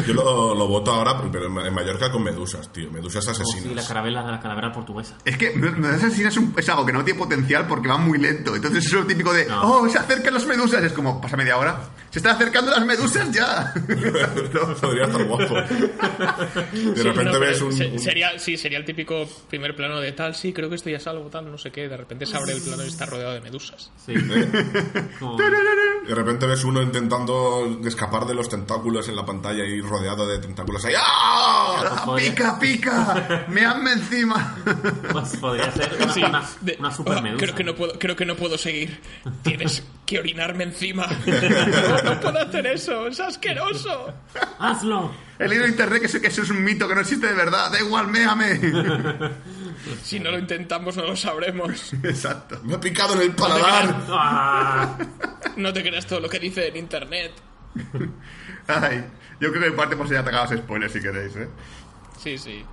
[0.07, 2.91] Yo lo, lo voto ahora, pero en Mallorca con medusas, tío.
[2.91, 3.87] Medusas Oh, sí, la asesinas.
[3.87, 5.15] carabela de la calavera portuguesa.
[5.25, 8.17] Es que Medusas Asesinas es, un- es algo que no tiene potencial porque va muy
[8.17, 8.55] lento.
[8.55, 9.61] Entonces es lo típico de, No.
[9.61, 10.83] oh, se acercan las medusas.
[10.83, 11.79] Es como, pasa media hora.
[12.09, 13.73] Se están acercando las medusas ya.
[14.81, 15.55] Podría estar guapo.
[15.55, 19.99] De Sí, repente no, ves un, se- un- Sería, sí, sería el típico primer plano
[19.99, 21.87] de tal, sí, creo que estoy a salvo, tal, no sé qué.
[21.87, 23.91] De repente se abre el plano y está rodeado de medusas.
[24.05, 24.13] Sí.
[25.19, 25.37] Como-
[26.09, 30.39] De repente ves uno intentando escapar de los tentáculos en la pantalla y rodeado de
[30.39, 30.95] tentáculos ahí.
[30.97, 32.03] ¡Ah!
[32.07, 33.45] ¡Ah, ¡Pica, pica!
[33.47, 34.57] ¡Me hanme encima!
[35.11, 36.43] pues podría ser una, Sí, una,
[36.79, 37.43] una super "Oh, medusa.
[37.43, 38.99] creo que no puedo, creo que no puedo seguir.
[39.43, 41.05] Tienes que orinarme encima.
[41.05, 44.11] No, no puedo hacer eso, es asqueroso.
[44.57, 45.11] ¡Hazlo!
[45.37, 47.33] He leído en internet que eso, que eso es un mito, que no existe de
[47.33, 47.71] verdad.
[47.71, 48.59] Da igual, méame.
[50.03, 51.93] Si no lo intentamos, no lo sabremos.
[52.03, 52.59] Exacto.
[52.63, 53.95] Me ha picado en el paladar.
[54.09, 54.97] ¡Ah!
[55.55, 57.31] No te creas todo lo que dice en internet.
[58.67, 59.05] Ay,
[59.39, 61.49] yo creo que en parte hemos ya atacado los spoilers si queréis, ¿eh?
[62.17, 62.63] Sí, sí.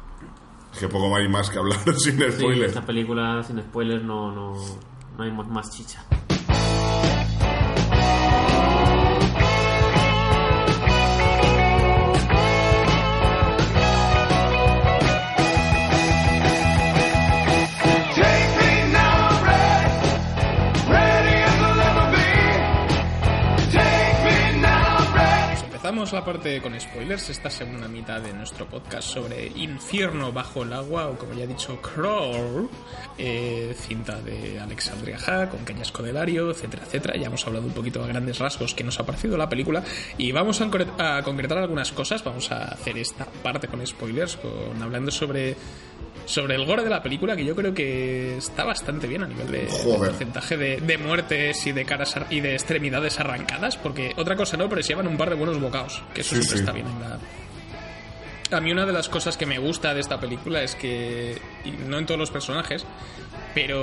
[0.73, 2.69] Es que poco hay más que hablar sin Sí, spoilers.
[2.71, 4.55] esta película sin spoilers no, no,
[5.17, 6.05] no hay más- más chicha.
[25.97, 31.09] La parte con spoilers, esta segunda mitad de nuestro podcast sobre Infierno bajo el agua,
[31.09, 32.69] o como ya he dicho, Crawl,
[33.17, 37.17] eh, cinta de Alexandria Ha, con Cañas Codelario, etcétera, etcétera.
[37.17, 39.83] Ya hemos hablado un poquito a grandes rasgos que nos ha parecido la película
[40.19, 42.23] y vamos a, a concretar algunas cosas.
[42.23, 45.57] Vamos a hacer esta parte con spoilers, con, hablando sobre
[46.27, 49.51] sobre el gore de la película, que yo creo que está bastante bien a nivel
[49.51, 54.37] de, porcentaje de, de muertes y de caras ar- y de extremidades arrancadas, porque otra
[54.37, 56.61] cosa no, pero se llevan un par de buenos bocados, que eso Sí, siempre sí.
[56.61, 57.19] está bien en la...
[58.57, 61.71] A mí una de las cosas que me gusta de esta película es que, y
[61.89, 62.87] no en todos los personajes,
[63.55, 63.81] pero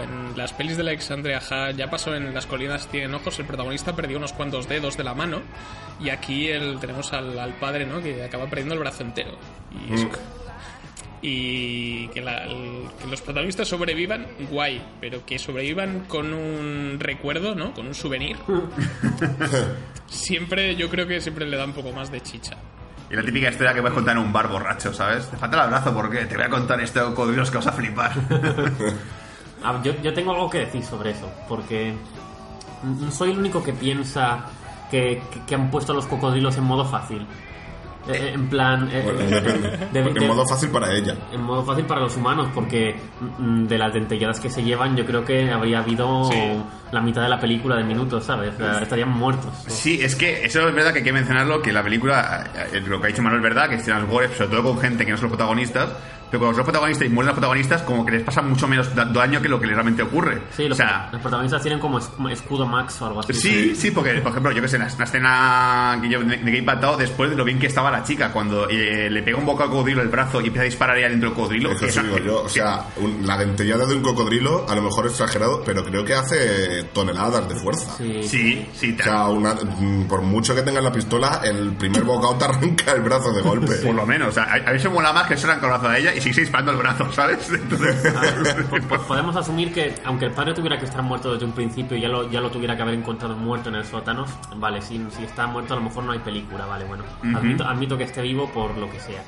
[0.00, 3.94] en las pelis de Alexandria Ha ya pasó en Las colinas tienen ojos, el protagonista
[3.96, 5.40] perdió unos cuantos dedos de la mano
[5.98, 8.02] y aquí el, tenemos al, al padre, ¿no?
[8.02, 9.30] Que acaba perdiendo el brazo entero.
[9.88, 10.08] Y es- Mm.
[11.22, 17.54] Y que, la- el- que los protagonistas sobrevivan, guay, pero que sobrevivan con un recuerdo,
[17.54, 17.72] ¿no?
[17.72, 18.36] Con un souvenir.
[20.06, 22.56] siempre, yo creo que siempre le da un poco más de chicha.
[23.10, 25.28] Y la típica historia que puedes contar en un bar borracho, ¿sabes?
[25.30, 27.72] Te falta el abrazo porque te voy a contar esto de cocodrilos que vas a
[27.72, 28.12] flipar.
[29.64, 31.94] Ah, yo, yo tengo algo que decir sobre eso, porque
[32.82, 34.44] no soy el único que piensa
[34.90, 37.24] que, que- que han puesto a los cocodrilos en modo fácil.
[38.08, 38.88] Eh, eh, en plan...
[38.92, 39.68] eh, Bueno, depende.
[39.92, 41.14] de- Porque de- en modo fácil para ella.
[41.32, 42.96] en modo fácil para los humanos, porque
[43.38, 46.36] mm, de las dentelladas que se llevan, yo creo que habría habido Sí.
[46.92, 48.54] La mitad de la película de minutos, ¿sabes?
[48.54, 49.50] O sea, estarían muertos.
[49.66, 53.00] Sí, es que eso es verdad que hay que mencionarlo, que la película, eh, lo
[53.00, 55.16] que ha dicho Manuel es verdad, que escenas gore, sobre todo con gente que no
[55.16, 55.88] son los protagonistas,
[56.30, 58.94] pero cuando son los protagonistas y mueren los protagonistas, como que les pasa mucho menos
[58.94, 60.40] da- daño que lo que realmente ocurre.
[60.56, 63.34] Sí, los, o sea, los protagonistas tienen como es- como escudo max o algo así.
[63.34, 66.20] Sí, sí, porque, por ejemplo, yo que sé, en la, en la escena que yo
[66.20, 69.22] me me quedé impactado después de lo bien que estaba la chica, cuando eh, le
[69.22, 71.72] pega un bocado al cocodrilo el brazo y empieza a disparar ella dentro del cocodrilo.
[71.72, 72.42] Eso sí digo yo.
[72.44, 76.02] O sea, un- la dentellada de un cocodrilo, a lo mejor es exagerado, pero creo
[76.02, 77.92] que hace toneladas de fuerza.
[77.96, 82.02] Sí, Sí, sí, O sea, una- mm, por mucho que tengas la pistola, el primer
[82.04, 83.74] bocado te arranca el brazo de golpe.
[83.76, 84.28] por lo menos.
[84.28, 86.14] O sea, a, a mí se mola más que se arranca el brazo a ella
[86.14, 87.50] y sigue disparando el brazo, ¿sabes?
[87.52, 87.96] Entonces,
[88.70, 91.96] Pues, pues podemos asumir que, aunque el padre tuviera que estar muerto desde un principio
[91.96, 94.24] y ya lo, ya lo tuviera que haber encontrado muerto en el sótano,
[94.56, 97.04] vale, si, si está muerto a lo mejor no hay película, vale, bueno.
[97.36, 99.22] admito, admito que esté vivo por lo que sea.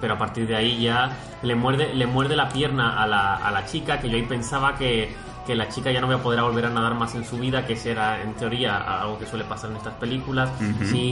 [0.00, 3.50] Pero a partir de ahí ya le muerde, le muerde la pierna a la, a
[3.50, 5.14] la chica, que yo ahí pensaba que,
[5.46, 7.66] que la chica ya no voy a poder volver a nadar más en su vida,
[7.66, 10.50] que ese era en teoría algo que suele pasar en estas películas.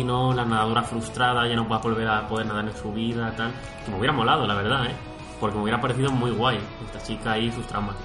[0.05, 3.33] No, la nadadora frustrada ya no va a volver a poder nadar en su vida,
[3.37, 3.53] tal.
[3.85, 4.95] Que me hubiera molado, la verdad, ¿eh?
[5.41, 7.97] Porque me hubiera parecido muy guay esta chica y sus traumas.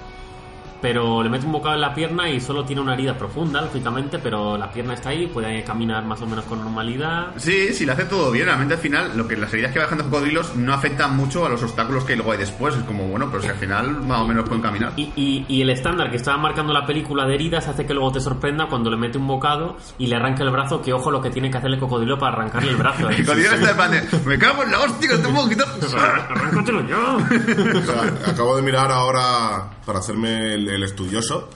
[0.80, 4.18] Pero le mete un bocado en la pierna y solo tiene una herida profunda, lógicamente,
[4.18, 7.32] pero la pierna está ahí, puede caminar más o menos con normalidad.
[7.36, 8.46] Sí, sí, lo hace todo bien.
[8.46, 11.48] Realmente al final, lo que las heridas que va dejando cocodrilos no afectan mucho a
[11.48, 12.76] los obstáculos que luego hay después.
[12.76, 14.92] Es como, bueno, pero si al final más o menos pueden caminar.
[14.96, 18.12] Y, y- y el estándar que estaba marcando la película de heridas hace que luego
[18.12, 21.20] te sorprenda cuando le mete un bocado y le arranca el brazo, que ojo lo
[21.20, 23.10] que tiene que hacer el cocodrilo para arrancarle el brazo.
[23.10, 23.14] ¿eh?
[23.18, 25.66] El cocodrilo está de, me cago en la hostia, que te puedo quitar.
[26.30, 26.98] Arráncatelo ya.
[27.78, 31.48] O sea, acabo de mirar ahora para hacerme el, el estudioso.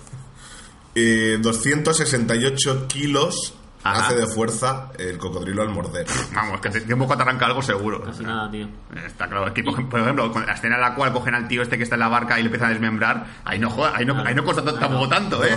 [0.95, 3.53] Eh, 268 kilos
[3.85, 4.07] Ajá.
[4.07, 6.07] hace de fuerza el cocodrilo al morder.
[6.35, 8.03] Vamos, que de un poco te arranca algo seguro.
[8.03, 8.69] Casi nada, tío.
[9.07, 11.63] Está claro, es que, por ejemplo, con la escena en la cual cogen al tío
[11.63, 14.05] este que está en la barca y le empiezan a desmembrar, ahí no joda, ahí
[14.05, 15.51] no, ahí no costó tampoco tanto, ¿eh?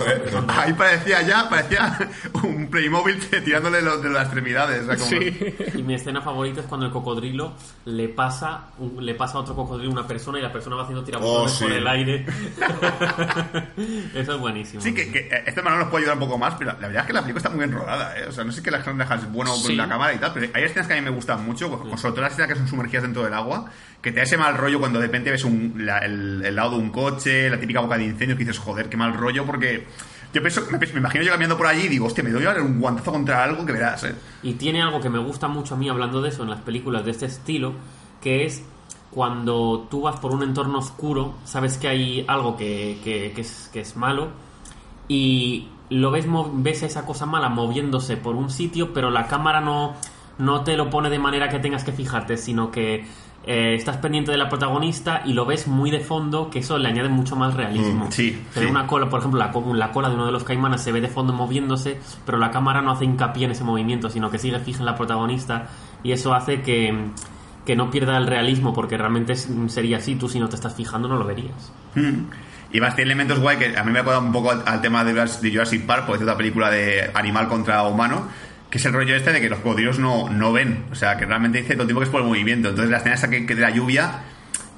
[0.48, 1.96] Ahí parecía ya, parecía
[2.42, 4.82] un Playmobil tirándole lo- de las extremidades.
[4.82, 5.54] o sea, como- Sí.
[5.74, 7.52] Y mi escena favorita es cuando el cocodrilo
[7.84, 10.82] le pasa un- le pasa a otro cocodrilo a una persona y la persona va
[10.82, 11.64] haciendo tirabotones Oh, sí.
[11.64, 12.26] por el aire.
[14.14, 14.82] Eso es buenísimo.
[14.82, 17.02] Sí, que, que eh, este hermano nos puede ayudar un poco más, pero la verdad
[17.02, 18.15] es que la película está muy bien rodada, ¿eh?
[18.28, 19.76] O sea, no sé qué la gente es bueno con Sí.
[19.76, 22.20] la cámara y tal, pero hay escenas que a mí me gustan mucho, sobre todo
[22.22, 23.66] las escenas que son sumergidas dentro del agua,
[24.00, 26.72] que te da ese mal rollo cuando de repente ves un, la- el, el lado
[26.72, 29.86] de un coche, la típica boca de incendio, que dices, joder, qué mal rollo, porque
[30.32, 32.80] yo pienso, me, me imagino yo caminando por allí y digo, hostia, me doy un
[32.80, 34.14] guantazo contra algo que verás, ¿eh?
[34.42, 37.04] Y tiene algo que me gusta mucho a mí hablando de eso en las películas
[37.04, 37.74] de este estilo,
[38.22, 38.62] que es
[39.10, 43.70] cuando tú vas por un entorno oscuro, sabes que hay algo que, que- que es,
[43.72, 44.28] que es malo
[45.08, 49.94] y lo ves, ves esa cosa mala moviéndose por un sitio, pero la cámara no,
[50.38, 53.04] no te lo pone de manera que tengas que fijarte, sino que
[53.48, 56.88] eh, estás pendiente de la protagonista y lo ves muy de fondo, que eso le
[56.88, 58.06] añade mucho más realismo.
[58.06, 58.70] Mm, sí, Se ve sí.
[58.72, 61.00] una cola, por ejemplo, la, co- la cola de uno de los caimanes se ve
[61.00, 64.58] de fondo moviéndose, pero la cámara no hace hincapié en ese movimiento, sino que sigue
[64.58, 65.68] fija en la protagonista
[66.02, 66.92] y eso hace que,
[67.64, 71.06] que no pierda el realismo, porque realmente sería así, tú si no te estás fijando
[71.06, 71.72] no lo verías.
[71.94, 72.24] Mm.
[72.72, 74.80] Y más tiene elementos guay que a mí me ha acordado un poco al, al
[74.80, 78.28] tema de, de Jurassic Park, porque es otra película de animal contra humano,
[78.70, 80.84] que es el rollo este de que los cocodrilos no, no ven.
[80.90, 82.68] O sea, que realmente dice todo el tiempo que es por el movimiento.
[82.70, 84.20] Entonces la escena esa que, que de la lluvia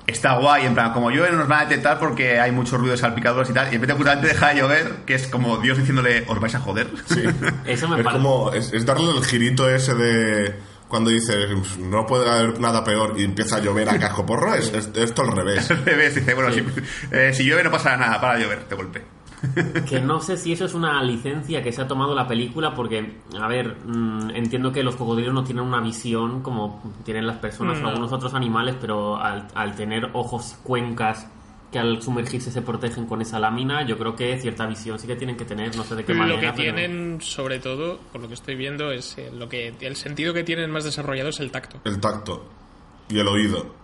[0.07, 2.93] está guay, en plan, como llueve no nos van a detectar porque hay mucho ruido
[2.93, 3.71] de salpicaduras y tal.
[3.73, 6.55] Y en vez de justamente dejar de llover, que es como Dios diciéndole, os vais
[6.55, 6.89] a joder.
[7.07, 7.23] Sí.
[7.67, 10.55] Eso me es parece- como es, es darle el girito ese de
[10.89, 14.73] cuando dices no puede haber nada peor y empieza a llover a casco porro es,
[14.73, 16.65] es- esto al revés Al revés, dice, bueno, si,
[17.13, 19.05] eh, si llueve no pasará nada, para llover, de golpe.
[19.89, 23.19] Que no sé si eso es una licencia que se ha tomado la película, porque,
[23.41, 27.79] a ver, mm, entiendo que los cocodrilos no tienen una visión como tienen las personas
[27.79, 27.89] o No.
[27.91, 31.29] algunos otros animales, pero al, al tener ojos cuencas
[31.73, 35.17] que al sumergirse se protegen con esa lámina, yo creo que cierta visión sí que
[35.17, 36.41] tienen que tener, no sé de qué Lo manera.
[36.41, 39.97] que pero- tienen, sobre todo, por lo que estoy viendo, es eh, lo que el
[39.97, 41.81] sentido que tienen más desarrollado es el tacto.
[41.85, 42.49] el tacto
[43.11, 43.75] y el oído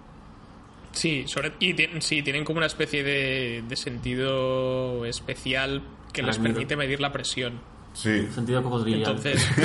[0.93, 6.39] Sí, sobre, y tienen, sí, tienen como una especie de, de sentido especial que les
[6.39, 7.61] permite medir la presión.
[7.95, 8.99] sí Sentido cocodrilo.
[8.99, 9.45] Entonces,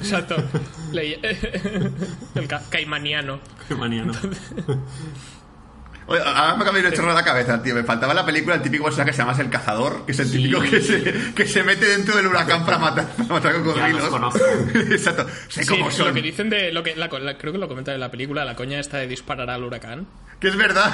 [0.00, 0.34] exacto.
[0.92, 1.20] Le-
[2.34, 3.38] el ca- caimaniano.
[3.68, 4.12] Qué manía, ¿no?
[6.08, 7.74] Oye, ahora me acaba de ir chorro la cabeza, tío.
[7.74, 10.18] Me faltaba en la película el típico personaje que se llama El Cazador, que es
[10.20, 10.36] el Sí.
[10.38, 14.02] típico que se, que se mete dentro del huracán para matar, para matar cocodrilos.
[14.02, 14.38] los conozco.
[14.74, 15.26] Exacto.
[15.48, 16.08] Sé Sí, cómo son.
[16.08, 18.10] lo que dicen de lo que la, co- la- creo que lo comentan en la
[18.10, 20.06] película, la coña esta de disparar al huracán,
[20.38, 20.92] Que es verdad.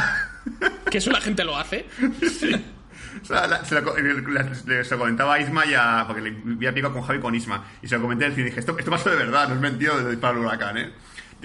[0.91, 1.87] que eso la gente lo hace.
[3.23, 6.05] O sea, la- se, lo, co- la- le- se lo comentaba a Isma y a,
[6.07, 7.63] porque le había picado con Javi con Isma.
[7.83, 9.61] Y se lo comenté al cine y dije, esto, esto pasó de verdad, no es
[9.61, 10.91] mentira de disparar al huracán, ¿eh?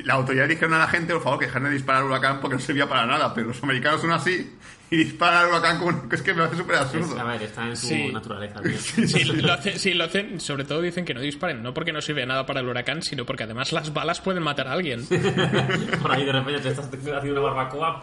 [0.04, 2.56] La autoridad dijeron a la gente, por favor, que dejaran de disparar al huracán porque
[2.56, 3.34] no servía para nada.
[3.34, 4.56] Pero los americanos son así
[4.90, 6.08] y disparan al huracán como...
[6.08, 7.20] que Es que me parece súper Es- absurdo.
[7.20, 8.12] a ver, está en su Sí.
[8.14, 8.62] naturaleza.
[8.64, 8.78] tío.
[8.78, 12.02] Sí, lo hacen, sí, lo hacen, sobre todo dicen que no disparen, no porque no
[12.02, 15.06] sirve nada para el huracán, sino porque además las balas pueden matar a alguien.
[16.02, 18.02] Por ahí de repente te estás haciendo una barbacoa.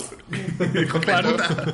[0.83, 1.31] Hijo de Claro.
[1.31, 1.65] puta.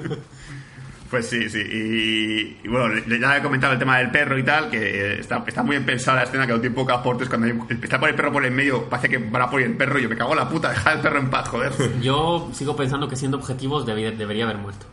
[1.11, 1.59] Pues sí, sí.
[1.59, 5.63] Y, y bueno, ya he comentado el tema del perro y tal, que está, está
[5.65, 7.29] muy bien pensada la escena, que no tiene poca aportes.
[7.29, 9.77] Cuando hay- está por el perro por el medio, parece que van a por el
[9.77, 11.73] perro y yo me cago en la puta, deja el perro en paz, joder.
[12.01, 14.87] Yo sigo pensando que siendo objetivos debería, debería haber muerto.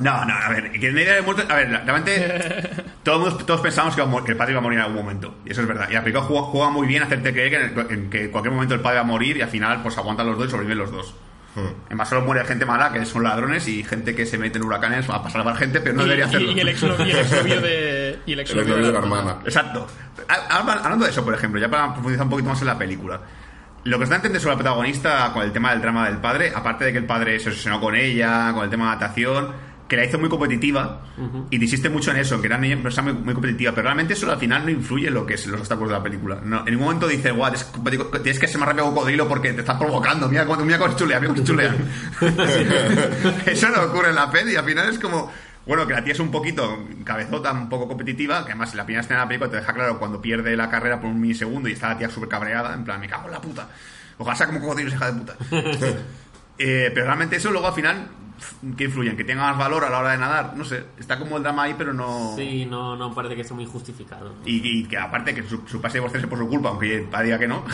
[0.00, 1.42] No, no, a ver, que no haya muerto.
[1.48, 2.70] A ver, realmente
[3.02, 5.36] todos, todos pensamos que, a el padre iba a morir en algún momento.
[5.44, 5.88] Y eso es verdad.
[5.90, 8.54] Y la película juega, juega muy bien hacerte creer que en, en que en cualquier
[8.54, 10.78] momento el padre va a morir y al final pues aguantan los dos y sobreviven
[10.78, 11.14] los dos.
[11.86, 15.08] Además solo muere gente mala, que son ladrones y gente que se mete en huracanes
[15.08, 16.50] a pasar a la gente, pero no y, debería hacerlo.
[16.52, 18.18] y el exnovio, y el exnovio de.
[18.26, 19.36] Y el exnovio novio de la hermana.
[19.44, 19.86] Exacto.
[20.28, 22.78] Ha- habla- Hablando de eso, por ejemplo, ya para profundizar un poquito más en la
[22.78, 23.20] película.
[23.84, 26.16] Lo que os da a entender sobre la protagonista con el tema del drama del
[26.18, 29.52] padre, aparte de que el padre se obsesionó con ella, con el tema de adaptación,
[29.94, 31.02] que la hizo muy competitiva,
[31.50, 34.14] y te insiste mucho en eso, que era una persona muy, muy competitiva, pero realmente
[34.14, 36.40] eso al final no influye en lo que es los obstáculos de la película.
[36.42, 37.52] No, en ningún momento dice, guau,
[38.22, 40.96] tienes, que ser más rápido cocodrilo porque te estás provocando, mira cómo, mira cómo es
[40.96, 41.74] chulea, mira cómo es chulea.
[43.46, 45.30] eso no ocurre en la peli, al final es como...
[45.66, 48.84] Bueno, que la tía es un poquito cabezota, un poco competitiva, que además en la
[48.84, 51.70] primera escena de la película te deja claro cuando pierde la carrera por un milisegundo
[51.70, 53.68] y está la tía súper cabreada, en plan, me cago en la puta.
[54.18, 55.36] Ojalá sea como cocodrilos, hija de puta.
[56.56, 58.06] Eh, pero realmente eso luego al final,
[58.76, 59.10] que influye?
[59.10, 61.42] En que tenga más valor a la hora de nadar, no sé, está como el
[61.42, 62.34] drama ahí, pero no...
[62.36, 64.34] Sí, no, no parece que esté muy justificado.
[64.44, 67.38] Y, y que aparte que su, su padre se divorciarse por su culpa, aunque diga
[67.38, 67.64] que no.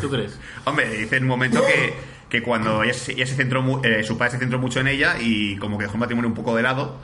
[0.00, 0.38] ¿Tú crees?
[0.64, 1.94] Hombre, dice en un momento que,
[2.28, 5.16] que cuando ella, se- ella se centró, eh, su padre se centró mucho en ella
[5.20, 6.96] y como que dejó el matrimonio un poco de lado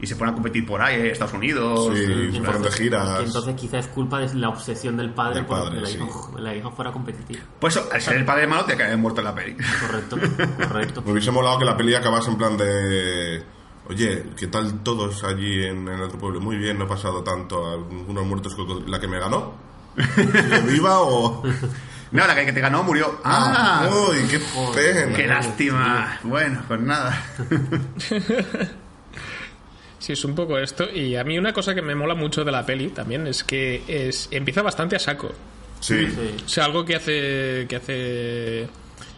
[0.00, 1.90] y se fueron a competir por ahí, eh, Estados Unidos.
[1.94, 3.20] Sí, eh, fueron de Y giras.
[3.24, 5.96] entonces quizás es culpa de la obsesión del padre Del por padre, que la, sí.
[5.96, 7.40] hija, la hija fuera competitiva.
[7.60, 9.56] Pues al ser el padre malo te cae muerto en la peli.
[9.80, 10.16] Correcto,
[10.68, 11.02] correcto.
[11.06, 13.42] Me hubiese molado que la peli acabase en plan de.
[13.88, 16.40] Oye, ¿qué tal todos allí en, en el otro pueblo?
[16.40, 17.70] Muy bien, no he pasado tanto.
[17.70, 19.52] Algunos muertos con la que me ganó.
[20.14, 21.42] ¿Sigue ¿Viva o.?
[22.10, 23.20] No, la que te ganó murió.
[23.24, 23.88] ¡Ah!
[24.08, 24.40] ¡Uy, qué
[24.74, 25.16] pena!
[25.16, 26.18] ¡Qué lástima!
[26.22, 27.22] Bueno, pues nada.
[30.04, 30.86] Sí, es un poco esto.
[30.92, 33.82] Y a mí una cosa que me mola mucho de la peli también es que
[33.88, 35.32] es empieza bastante a saco.
[35.80, 36.06] Sí.
[36.08, 36.44] Sí.
[36.44, 38.68] O sea, algo que hace que hace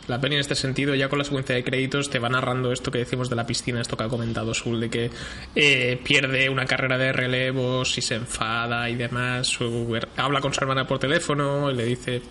[0.07, 2.93] la peli en este sentido, ya con la secuencia de créditos, te va narrando esto
[2.93, 5.11] que decimos de la piscina, esto que ha comentado Sul, de que
[5.57, 9.49] eh, pierde una carrera de relevos y se enfada y demás.
[9.49, 12.23] Su habla con su hermana por teléfono y le dice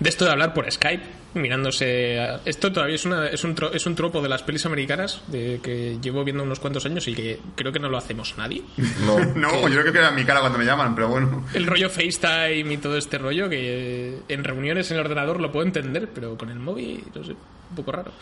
[0.00, 1.02] de esto de hablar por Skype,
[1.34, 2.18] mirándose.
[2.20, 5.22] a- Esto todavía es, una, es, un tro- es un tropo de las pelis americanas
[5.28, 8.62] de que llevo viendo unos cuantos años y que creo que no lo hacemos nadie.
[9.04, 9.16] No.
[9.36, 11.44] No, yo creo que era mi cara cuando me llaman, pero bueno.
[11.54, 15.52] El rollo FaceTime y todo este rollo que eh, en reuniones en el ordenador lo
[15.52, 18.12] puedo entender, pero con el móvil, no sé, un poco raro.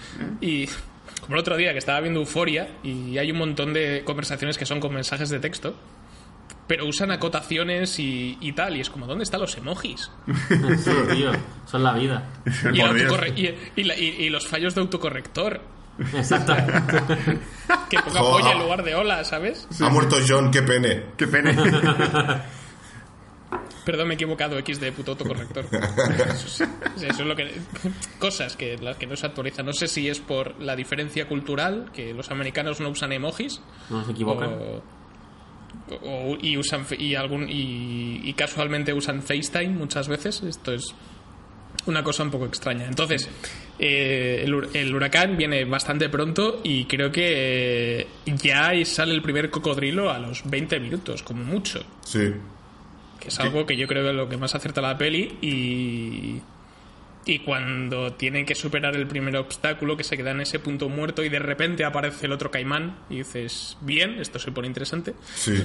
[0.41, 0.67] Y
[1.21, 4.67] como el otro día que estaba viendo Euforia y hay un montón de conversaciones que
[4.67, 5.75] son con mensajes de texto,
[6.67, 10.11] pero usan acotaciones y, y tal, y es como, ¿dónde están los emojis?
[10.79, 11.31] Sí, tío,
[11.67, 12.25] son la vida.
[12.73, 15.61] Y, el y- y la- y- y los fallos de autocorrector.
[16.15, 16.55] Exacto.
[17.89, 19.69] Que ponga polla en lugar de hola, ¿sabes?
[19.81, 21.05] Ha muerto John, qué pene.
[21.17, 21.53] Qué pena.
[23.85, 25.67] Perdón, me he equivocado, X de puto autocorrector.
[25.67, 26.69] Eso es, eso
[27.07, 27.53] es lo que.
[28.19, 29.67] Cosas que las que no se actualizan.
[29.67, 33.61] No sé si es por la diferencia cultural, que los americanos no usan emojis.
[33.91, 34.55] No se equivocan.
[34.55, 34.83] O,
[36.03, 40.43] o- y usan y algún y, y casualmente usan FaceTime muchas veces.
[40.43, 40.95] Esto es
[41.87, 42.87] una cosa un poco extraña.
[42.87, 43.29] Entonces,
[43.79, 49.23] eh, el, hur- el huracán viene bastante pronto y creo que eh, ya sale el
[49.23, 52.31] primer cocodrilo a los 20 minutos, como mucho Sí.
[53.21, 56.41] que es algo que yo creo que es lo que más acerta la peli y
[57.27, 61.25] y cuando tienen que superar el primer obstáculo que se queda en ese punto muerto
[61.25, 65.65] y de repente aparece el otro caimán y dices bien esto se pone interesante Sí.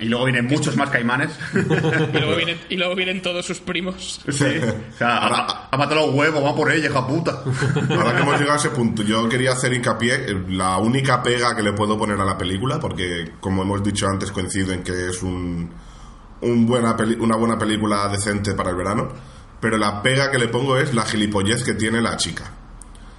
[0.00, 1.30] Y luego vienen muchos más caimanes.
[1.54, 4.44] y luego vienen, y luego vienen todos sus primos Sí.
[4.44, 7.42] O sea, ha, ha matado los huevos, va por ella, hija puta.
[7.90, 11.64] Ahora que hemos llegado a ese punto, yo quería hacer hincapié la única pega que
[11.64, 15.20] le puedo poner a la película, porque como hemos dicho antes, coincido en que es
[15.20, 15.68] un,
[16.42, 19.08] un buena peli- una buena película decente para el verano,
[19.60, 22.44] pero la pega que le pongo es la gilipollez que tiene la chica.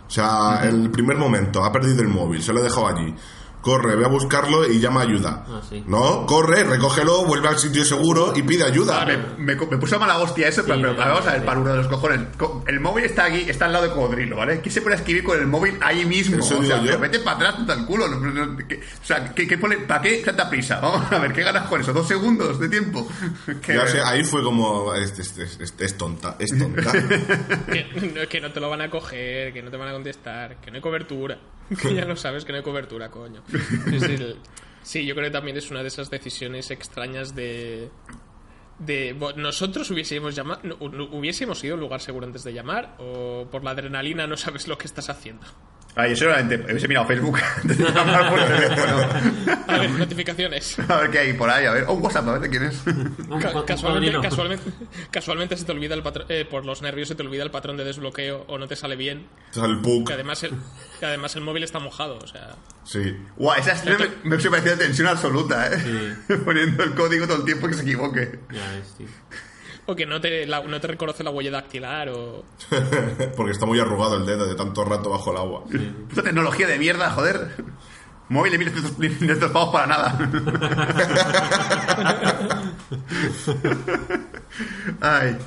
[0.07, 3.13] O sea, el primer momento, ha perdido el móvil, se lo he dejado allí.
[3.61, 5.43] Corre, ve a buscarlo y llama ayuda.
[5.49, 5.83] Ah, sí.
[5.85, 9.05] No, corre, recógelo, vuelve al sitio seguro y pide ayuda.
[9.05, 11.45] Me, me, me puso mala hostia eso, pero, Sí, pero me- vamos a ver, sí.
[11.45, 12.21] para uno de los cojones.
[12.37, 14.61] Co- El móvil está aquí, está al lado de Cocodrilo, ¿vale?
[14.61, 16.37] ¿Qué se puede escribir con el móvil ahí mismo?
[16.39, 16.85] Eso o sea, yo.
[16.85, 18.07] pero vete para atrás, puta el culo.
[18.07, 20.79] no- no- no- que- o sea, ¿qué, qué pone- ¿para qué tanta prisa?
[20.79, 21.91] Vamos a ver, ¿qué ganas con eso?
[21.91, 23.05] ¿Dos segundos de tiempo?
[23.67, 26.91] Ya sé, ahí fue como, es, es- es- es- es tonta, es tonta.
[27.71, 30.57] que, no- que no te lo van a coger que no te van a contestar
[30.61, 31.37] que no hay cobertura
[31.95, 33.43] ya lo sabes que no hay cobertura coño.
[33.93, 34.37] Es el-
[34.83, 37.89] sí yo creo que también es una de esas decisiones extrañas de
[38.79, 40.77] de nosotros hubiésemos llamado no-
[41.11, 44.67] hubiésemos ido a un lugar seguro antes de llamar o por la adrenalina no sabes
[44.69, 45.45] lo que estás haciendo
[45.95, 49.09] Ah, yo seguramente hubiese mirado Facebook antes de llamar por teléfono.
[49.67, 50.77] A ver, notificaciones.
[50.87, 51.85] A ver qué hay por ahí, a ver.
[51.87, 52.81] Oh, WhatsApp, a ver de quién es.
[53.41, 54.71] Ca- casualmente, casualmente,
[55.11, 57.75] casualmente se te olvida el patrón, eh, por los nervios se te olvida el patrón
[57.75, 59.27] de desbloqueo o no te sale bien.
[59.55, 60.07] El PUC.
[60.07, 60.51] Que además el,
[60.99, 62.55] que además el móvil está mojado, o sea.
[62.85, 63.17] Sí.
[63.35, 66.15] Guau, esa escena me, me parecía tensión absoluta, ¿eh?
[66.45, 68.39] Poniendo el código todo el tiempo que se equivoque.
[68.51, 69.07] Ya ves, tío.
[69.91, 72.43] O que no te, la- no te reconoce la huella dactilar o.
[73.35, 75.63] Porque está muy arrugado el dedo de tanto rato bajo el agua.
[76.09, 77.55] Puta tecnología de mierda, joder.
[78.29, 80.19] Móvil de 1500 pavos para nada.
[85.01, 85.37] Ay.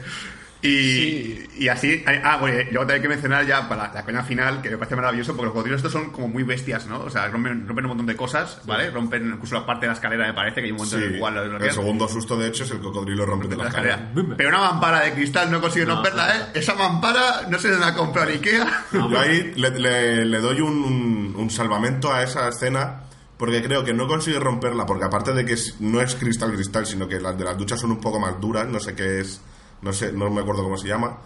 [0.62, 2.04] Y, y así.
[2.24, 4.78] Ah, bueno, luego también hay que mencionar ya para la, la coña final, que me
[4.78, 7.00] parece maravilloso, porque los cocodrilos estos son como muy bestias, ¿no?
[7.00, 8.90] O sea, rompen, rompen un montón de cosas, ¿vale?
[8.90, 11.08] Rompen incluso la parte de la escalera, me parece, que hay un montón Sí.
[11.08, 11.34] de igual.
[11.34, 13.94] lo- lo- El segundo susto, de hecho, es el cocodrilo rompe de la la escalera.
[13.96, 14.34] escalera.
[14.36, 16.40] Pero una mampara de cristal no consigue No, romperla, ¿eh?
[16.54, 18.84] Esa mampara no se la ha comprado Ikea.
[18.92, 23.00] Yo ahí le, le- le doy un, un- un salvamento a esa escena
[23.36, 27.08] porque creo que no consigue romperla, porque aparte de que no es cristal cristal, sino
[27.08, 29.40] que las de las duchas son un poco más duras, no sé qué es,
[29.82, 31.18] no sé, no me acuerdo cómo se llama.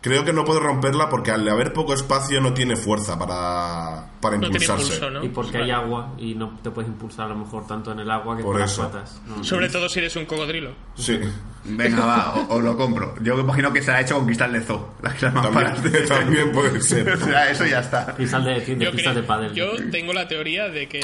[0.00, 4.36] Creo que no puede romperla porque al haber poco espacio no tiene fuerza para, para
[4.36, 4.82] No impulsarse.
[4.84, 5.24] impulso, ¿no?
[5.24, 8.10] Y porque hay agua y no te puedes impulsar a lo mejor tanto en el
[8.10, 8.82] agua que Por con eso.
[8.82, 9.22] las patas.
[9.26, 10.72] No, Sobre todo si eres un cocodrilo.
[10.94, 11.18] Sí.
[11.64, 13.14] Venga, va, o- os lo compro.
[13.22, 14.90] Yo me imagino que se ha hecho con cristal de zoo.
[15.00, 17.08] Las, mamparas de- también puede ser.
[17.14, 18.14] o sea, eso ya está.
[18.14, 19.54] Cristal de, de Yo, creo- de pádel.
[19.54, 21.00] yo tengo la teoría de que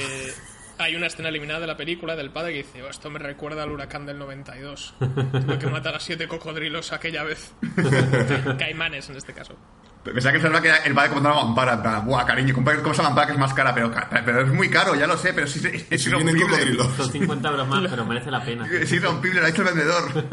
[0.80, 3.62] hay una escena eliminada de la película del padre que dice: "Oh, Esto me recuerda
[3.62, 4.94] al huracán del 92.
[4.98, 7.52] Tuve que matar a siete cocodrilos aquella vez.
[8.58, 9.56] Caimanes en este caso.
[10.02, 11.74] Pensaba que pensaba que el padre comprando una mampara.
[11.74, 13.92] en plan, Buah, cariño, compra esa mampara que es más cara, pero,
[14.24, 16.40] pero es muy caro, ya lo sé, pero sí, es, es irrompible.
[16.42, 16.86] cocodrilos.
[16.96, 18.66] Son 50 euros más, pero merece la pena.
[18.66, 20.24] Es irrompible, lo ha dicho el vendedor.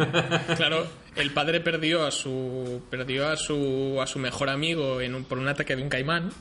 [0.56, 5.26] Claro, el padre perdió a su perdió a su a su mejor amigo en un-
[5.26, 6.32] por un ataque de un caimán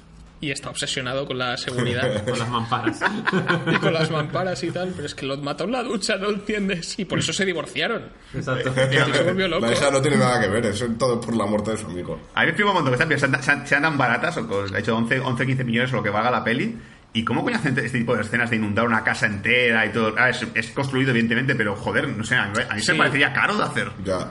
[0.41, 3.01] y está obsesionado con la seguridad Con las mamparas.
[3.73, 6.29] y con las mamparas y tal, pero es que lo mató en la ducha, no
[6.31, 8.03] entiendes, y por eso se divorciaron.
[8.35, 8.71] Exacto.
[8.91, 9.67] Tío se volvió loco.
[9.67, 11.87] La hija no tiene nada que ver, eso es todo por la muerte de su
[11.87, 12.21] amigo.
[12.35, 14.71] A mí me explico un montón que están- sean, sean- sean tan baratas, o con,
[14.71, 16.77] de hecho 11, 11 15 millones o lo que valga la peli.
[17.13, 20.15] ¿Y cómo coño hacen este tipo de escenas de inundar una casa entera y todo?
[20.19, 22.93] Ah, es, es construido, evidentemente, pero joder, no sé, a mí, a mí se Sí.
[22.93, 23.91] me parecería caro de hacer.
[24.05, 24.29] Ya.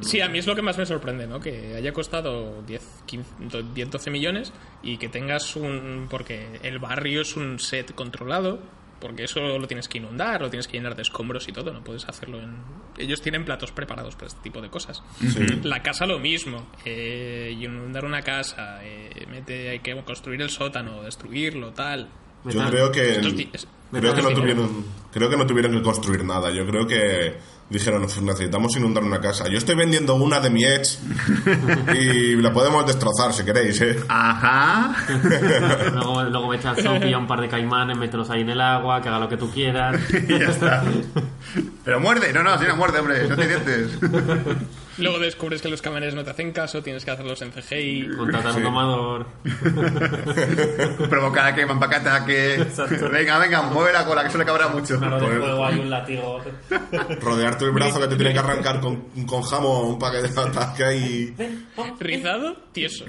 [0.00, 1.40] Sí, a mí es lo que más me sorprende, ¿no?
[1.40, 3.30] Que haya costado 10, 15,
[3.74, 6.06] 10, 12 millones y que tengas un...
[6.10, 8.60] Porque el barrio es un set controlado,
[9.00, 11.82] porque eso lo tienes que inundar, lo tienes que llenar de escombros y todo, no
[11.82, 12.56] puedes hacerlo en...
[12.98, 15.02] Ellos tienen platos preparados para este tipo de cosas.
[15.62, 21.02] La casa lo mismo, eh, inundar una casa, eh, mete, hay que construir el sótano,
[21.02, 22.08] destruirlo, tal.
[22.44, 23.20] Yo creo que
[23.90, 26.50] creo que no tuvieron creo que no tuvieron que construir nada.
[26.50, 27.36] Yo creo que
[27.68, 29.48] dijeron "Pues necesitamos inundar una casa.
[29.48, 31.00] Yo estoy vendiendo una de mi ex
[31.94, 33.96] y la podemos destrozar si queréis, ¿eh?
[34.08, 34.94] Ajá.
[35.92, 39.08] luego, luego me echas a un par de caimanes, mételos ahí en el agua, que
[39.08, 40.00] haga lo que tú quieras.
[40.12, 40.84] y ya está.
[41.84, 43.98] Pero muerde, no, no, si no muerde, hombre, no te dientes.
[44.98, 48.08] Luego descubres que los camanes no te hacen caso, tienes que hacerlos en CGI.
[48.16, 49.26] Contratar a un domador.
[51.10, 52.66] Provocar a que Mampacata que.
[53.12, 54.98] Venga, venga, mueve la cola, que eso le cabrá mucho.
[54.98, 56.42] Claro, de fuego hay un látigo.
[57.20, 60.96] Rodearte el brazo que te tienen que arrancar con, con jamón para que te ataque
[60.96, 61.34] y
[62.00, 63.04] Rizado, tieso.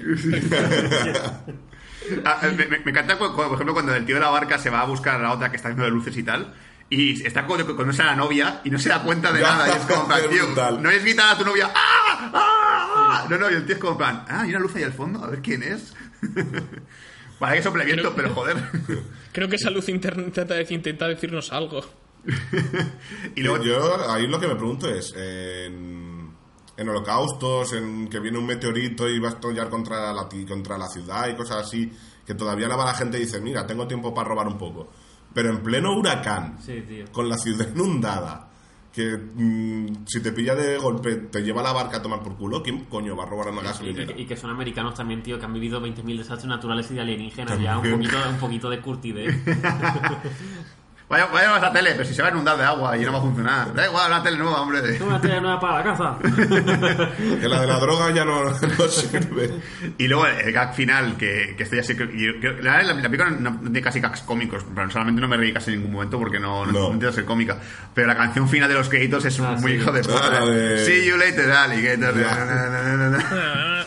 [2.24, 4.80] Ah, me, me- me encanta, por ejemplo, cuando el tío de la barca se va
[4.82, 6.54] a buscar a la otra que está haciendo de luces y tal.
[6.90, 9.68] Y está con, con esa la novia y no se da cuenta de Ya, nada.
[9.68, 11.70] Y es como, plan, tío, no es gritar a tu novia.
[11.74, 12.30] ¡Ah!
[12.32, 13.26] ¡Ah!
[13.28, 14.92] No, no, y el tío es como, en plan, ah, hay una luz ahí al
[14.94, 15.94] fondo, a ver quién es.
[17.40, 18.56] Vale, que sople viento, pero joder.
[19.32, 21.84] Creo que esa luz intenta, intenta decirnos algo.
[23.36, 26.32] y luego, yo ahí lo que me pregunto es en,
[26.76, 30.76] en holocaustos, en que viene un meteorito y va a estallar contra la, ti- contra
[30.78, 31.92] la ciudad y cosas así,
[32.26, 34.90] que todavía la va la gente dice, mira, tengo tiempo para robar un poco.
[35.34, 37.04] Pero en pleno huracán, Sí, tío.
[37.12, 38.48] con la ciudad inundada,
[38.92, 42.62] que mm, si te pilla de golpe te lleva la barca a tomar por culo,
[42.62, 44.14] ¿quién coño va a robar una Y gasolinera?
[44.14, 47.00] que, y que son americanos también, tío, que han vivido 20.000 desastres naturales y de
[47.02, 47.50] alienígenas.
[47.52, 47.70] También.
[47.72, 49.34] Ya un poquito, un poquito de curtidez.
[51.08, 53.12] vaya, vaya a la tele, pero si se va a inundar de agua y no
[53.12, 53.74] va a funcionar.
[53.74, 55.02] Da igual, una tele nueva, hombre.
[55.02, 56.18] Una tele nueva para la casa.
[57.40, 58.54] Que la de la droga ya no, no
[58.88, 59.60] sirve.
[59.98, 61.96] Y luego el gag final, que, que estoy así.
[61.96, 64.64] que- y yo- la, la, la película no, no tiene casi gags cómicos.
[64.64, 66.86] Personalmente no me reí casi en ningún momento porque no, no, No.
[66.92, 67.58] intento ser cómica.
[67.94, 69.78] Pero la canción final de los créditos es Ah, muy sí.
[69.78, 70.20] hijo de puta.
[70.22, 72.14] Ah, la de- See you later, alligator.
[72.20, 72.44] Ya.
[72.44, 73.86] Na, na.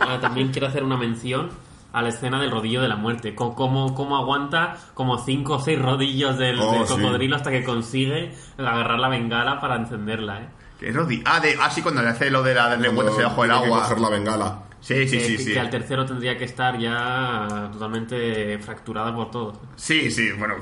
[0.00, 1.50] Ah, también quiero hacer una mención
[1.92, 3.34] a la escena del rodillo de la muerte.
[3.34, 6.94] Co- Cómo, cómo aguanta como cinco o seis rodillos del, Oh, del sí.
[6.94, 10.48] cocodrilo hasta que consigue agarrar la bengala para encenderla, ¿eh?
[10.78, 11.22] Que es Roddy.
[11.26, 13.64] Ah, de, ah, sí, cuando le hace lo de la del lengüeta debajo del Tiene
[13.66, 13.82] que agua.
[13.82, 14.58] coger la bengala.
[14.80, 15.52] Sí, sí, que, sí, que- sí.
[15.52, 19.60] que al tercero tendría que estar ya totalmente fracturada por todo.
[19.76, 20.54] Sí, sí, bueno,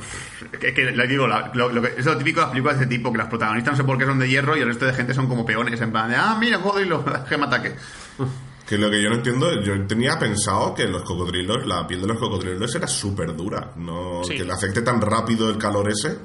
[0.60, 2.84] que, que le digo, la- lo, lo que, es lo típico de las películas de
[2.86, 4.86] este tipo, que las protagonistas no sé por qué son de hierro y el resto
[4.86, 7.76] de gente son como peones, en plan de, ah, mira, cocodrilo, gema ataque.
[8.68, 12.08] Que lo que yo no entiendo, yo tenía pensado que los cocodrilos, la piel de
[12.08, 14.36] los cocodrilos era súper dura, no Sí.
[14.36, 16.18] que le afecte tan rápido el calor ese.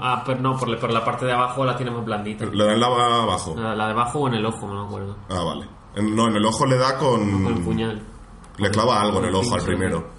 [0.00, 2.44] Ah, pero no, por, la- por la parte de abajo la tiene más blandita.
[2.46, 3.54] Le da en la abajo.
[3.56, 5.16] La, la de abajo o en el ojo, no me acuerdo.
[5.30, 5.66] Ah, vale.
[5.94, 7.44] En- no, en el ojo le da con.
[7.44, 8.02] Con el puñal.
[8.58, 10.10] Le clava algo en el ojo al primero.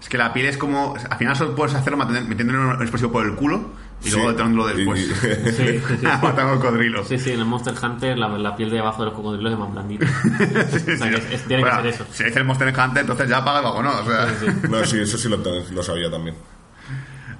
[0.00, 3.26] Es que la piel es como, al final solo puedes hacerlo metiéndole un explosivo por
[3.26, 3.60] el culo
[4.02, 4.16] y Sí.
[4.16, 4.30] luego
[4.70, 5.00] Y- después.
[5.00, 5.06] y-
[5.52, 6.06] Sí, sí, sí.
[6.22, 7.06] Matando cocodrilos.
[7.08, 9.58] Sí, sí, en el Monster Hunter la, la piel de abajo de los cocodrilos es
[9.58, 10.06] más blandita.
[10.30, 12.06] O sea, que es- es- tiene Bueno, que ser eso.
[12.12, 14.00] Si dice el Monster Hunter, entonces ya apaga el vago, ¿no?
[14.00, 14.68] O sea, Sí, sí.
[14.70, 16.36] No, sí, eso sí lo, lo sabía también.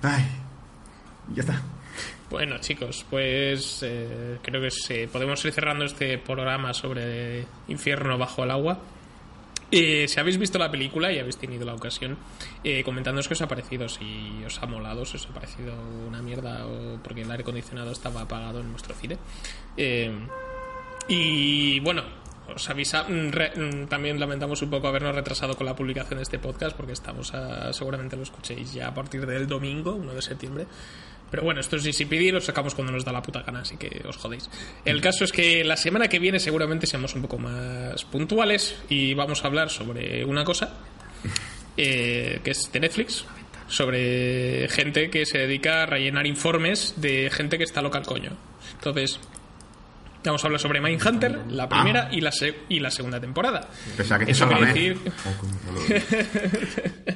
[0.02, 0.24] Ay,
[1.34, 1.60] ya está.
[2.30, 8.44] Bueno, chicos, pues eh, creo que sí, podemos ir cerrando este programa sobre Infierno bajo
[8.44, 8.78] el agua.
[9.72, 12.18] Eh, si habéis visto la película y habéis tenido la ocasión,
[12.64, 15.74] eh, comentadnos qué os ha parecido, si os ha molado, si os ha parecido
[16.08, 19.18] una mierda o porque el aire acondicionado estaba apagado en nuestro cine.
[19.76, 20.10] Eh,
[21.08, 22.02] y bueno,
[22.54, 26.22] os avisa, mm, re- mm, también lamentamos un poco habernos retrasado con la publicación de
[26.22, 30.22] este podcast porque estamos a, seguramente lo escuchéis ya a partir del domingo, 1 de
[30.22, 30.66] septiembre.
[31.30, 34.02] Pero bueno, esto es GCPD, lo sacamos cuando nos da la puta gana, así que
[34.04, 34.50] os jodéis.
[34.84, 39.14] El caso es que la semana que viene seguramente seamos un poco más puntuales y
[39.14, 40.74] vamos a hablar sobre una cosa
[41.76, 43.24] eh, que es de Netflix,
[43.68, 48.32] sobre gente que se dedica a rellenar informes de gente que está loca al coño.
[48.74, 49.20] Entonces,
[50.24, 53.68] vamos a hablar sobre Mindhunter, la primera y, la se- y la segunda temporada.
[53.96, 54.80] Pensaba que Eso quiere Sálvame.
[54.80, 54.98] decir...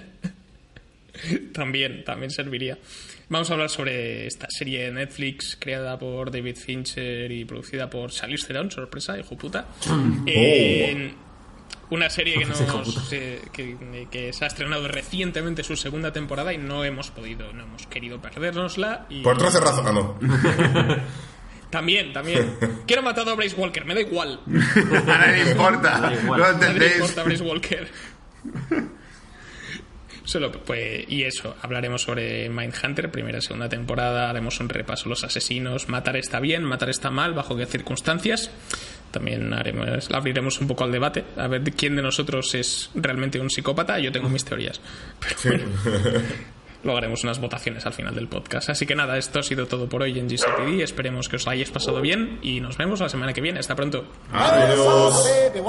[1.52, 2.78] también, también serviría.
[3.28, 8.10] Vamos a hablar sobre esta serie de Netflix creada por David Fincher y producida por
[8.10, 9.66] Charlize Theron, sorpresa, hijo puta.
[10.26, 11.14] En
[11.90, 12.60] una serie que, nos,
[13.12, 17.62] eh, que, que se ha estrenado recientemente su segunda temporada y no hemos podido, no
[17.62, 19.06] hemos querido perdérnosla.
[19.08, 20.04] Y Por 13 razones.
[21.74, 22.56] También, también.
[22.86, 24.38] Quiero matar a Bryce Walker, me da igual.
[24.46, 26.12] A nadie importa.
[26.22, 26.40] Igual.
[26.40, 26.94] No entendéis.
[26.94, 27.88] importa a Bryce Walker.
[30.22, 35.08] Solo, pues, y eso, hablaremos sobre Mindhunter, primera y segunda temporada, haremos un repaso a
[35.08, 38.52] los asesinos, matar está bien, matar está mal, bajo qué circunstancias.
[39.10, 43.50] También haremos, abriremos un poco al debate, a ver quién de nosotros es realmente un
[43.50, 43.98] psicópata.
[43.98, 44.80] Yo tengo mis teorías.
[45.42, 46.22] Pero bueno,
[46.96, 48.70] haremos unas votaciones al final del podcast.
[48.70, 50.82] Así que nada, esto ha sido todo por hoy en GCPD.
[50.82, 53.60] Esperemos que os lo hayáis pasado bien y nos vemos la semana que viene.
[53.60, 54.04] Hasta pronto.
[54.32, 55.30] Adiós.
[55.52, 55.60] Baby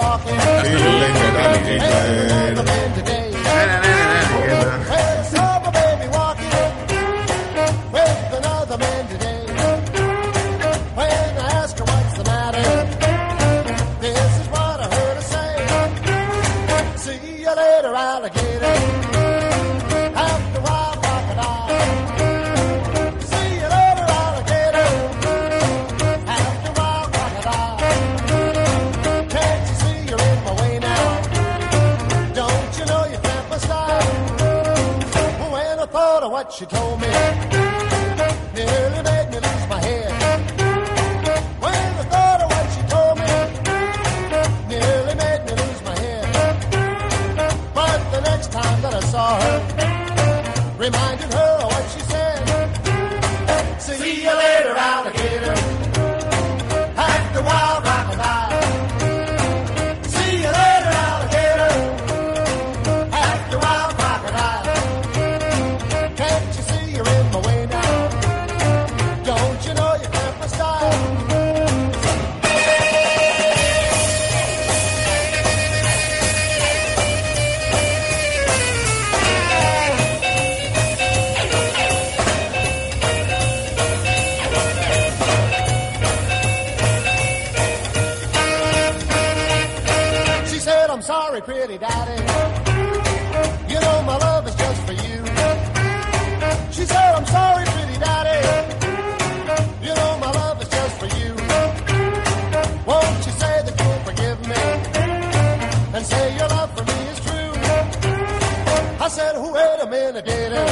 [109.95, 110.65] minute, dear.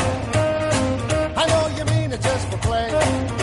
[1.36, 3.43] I know you mean it just for play.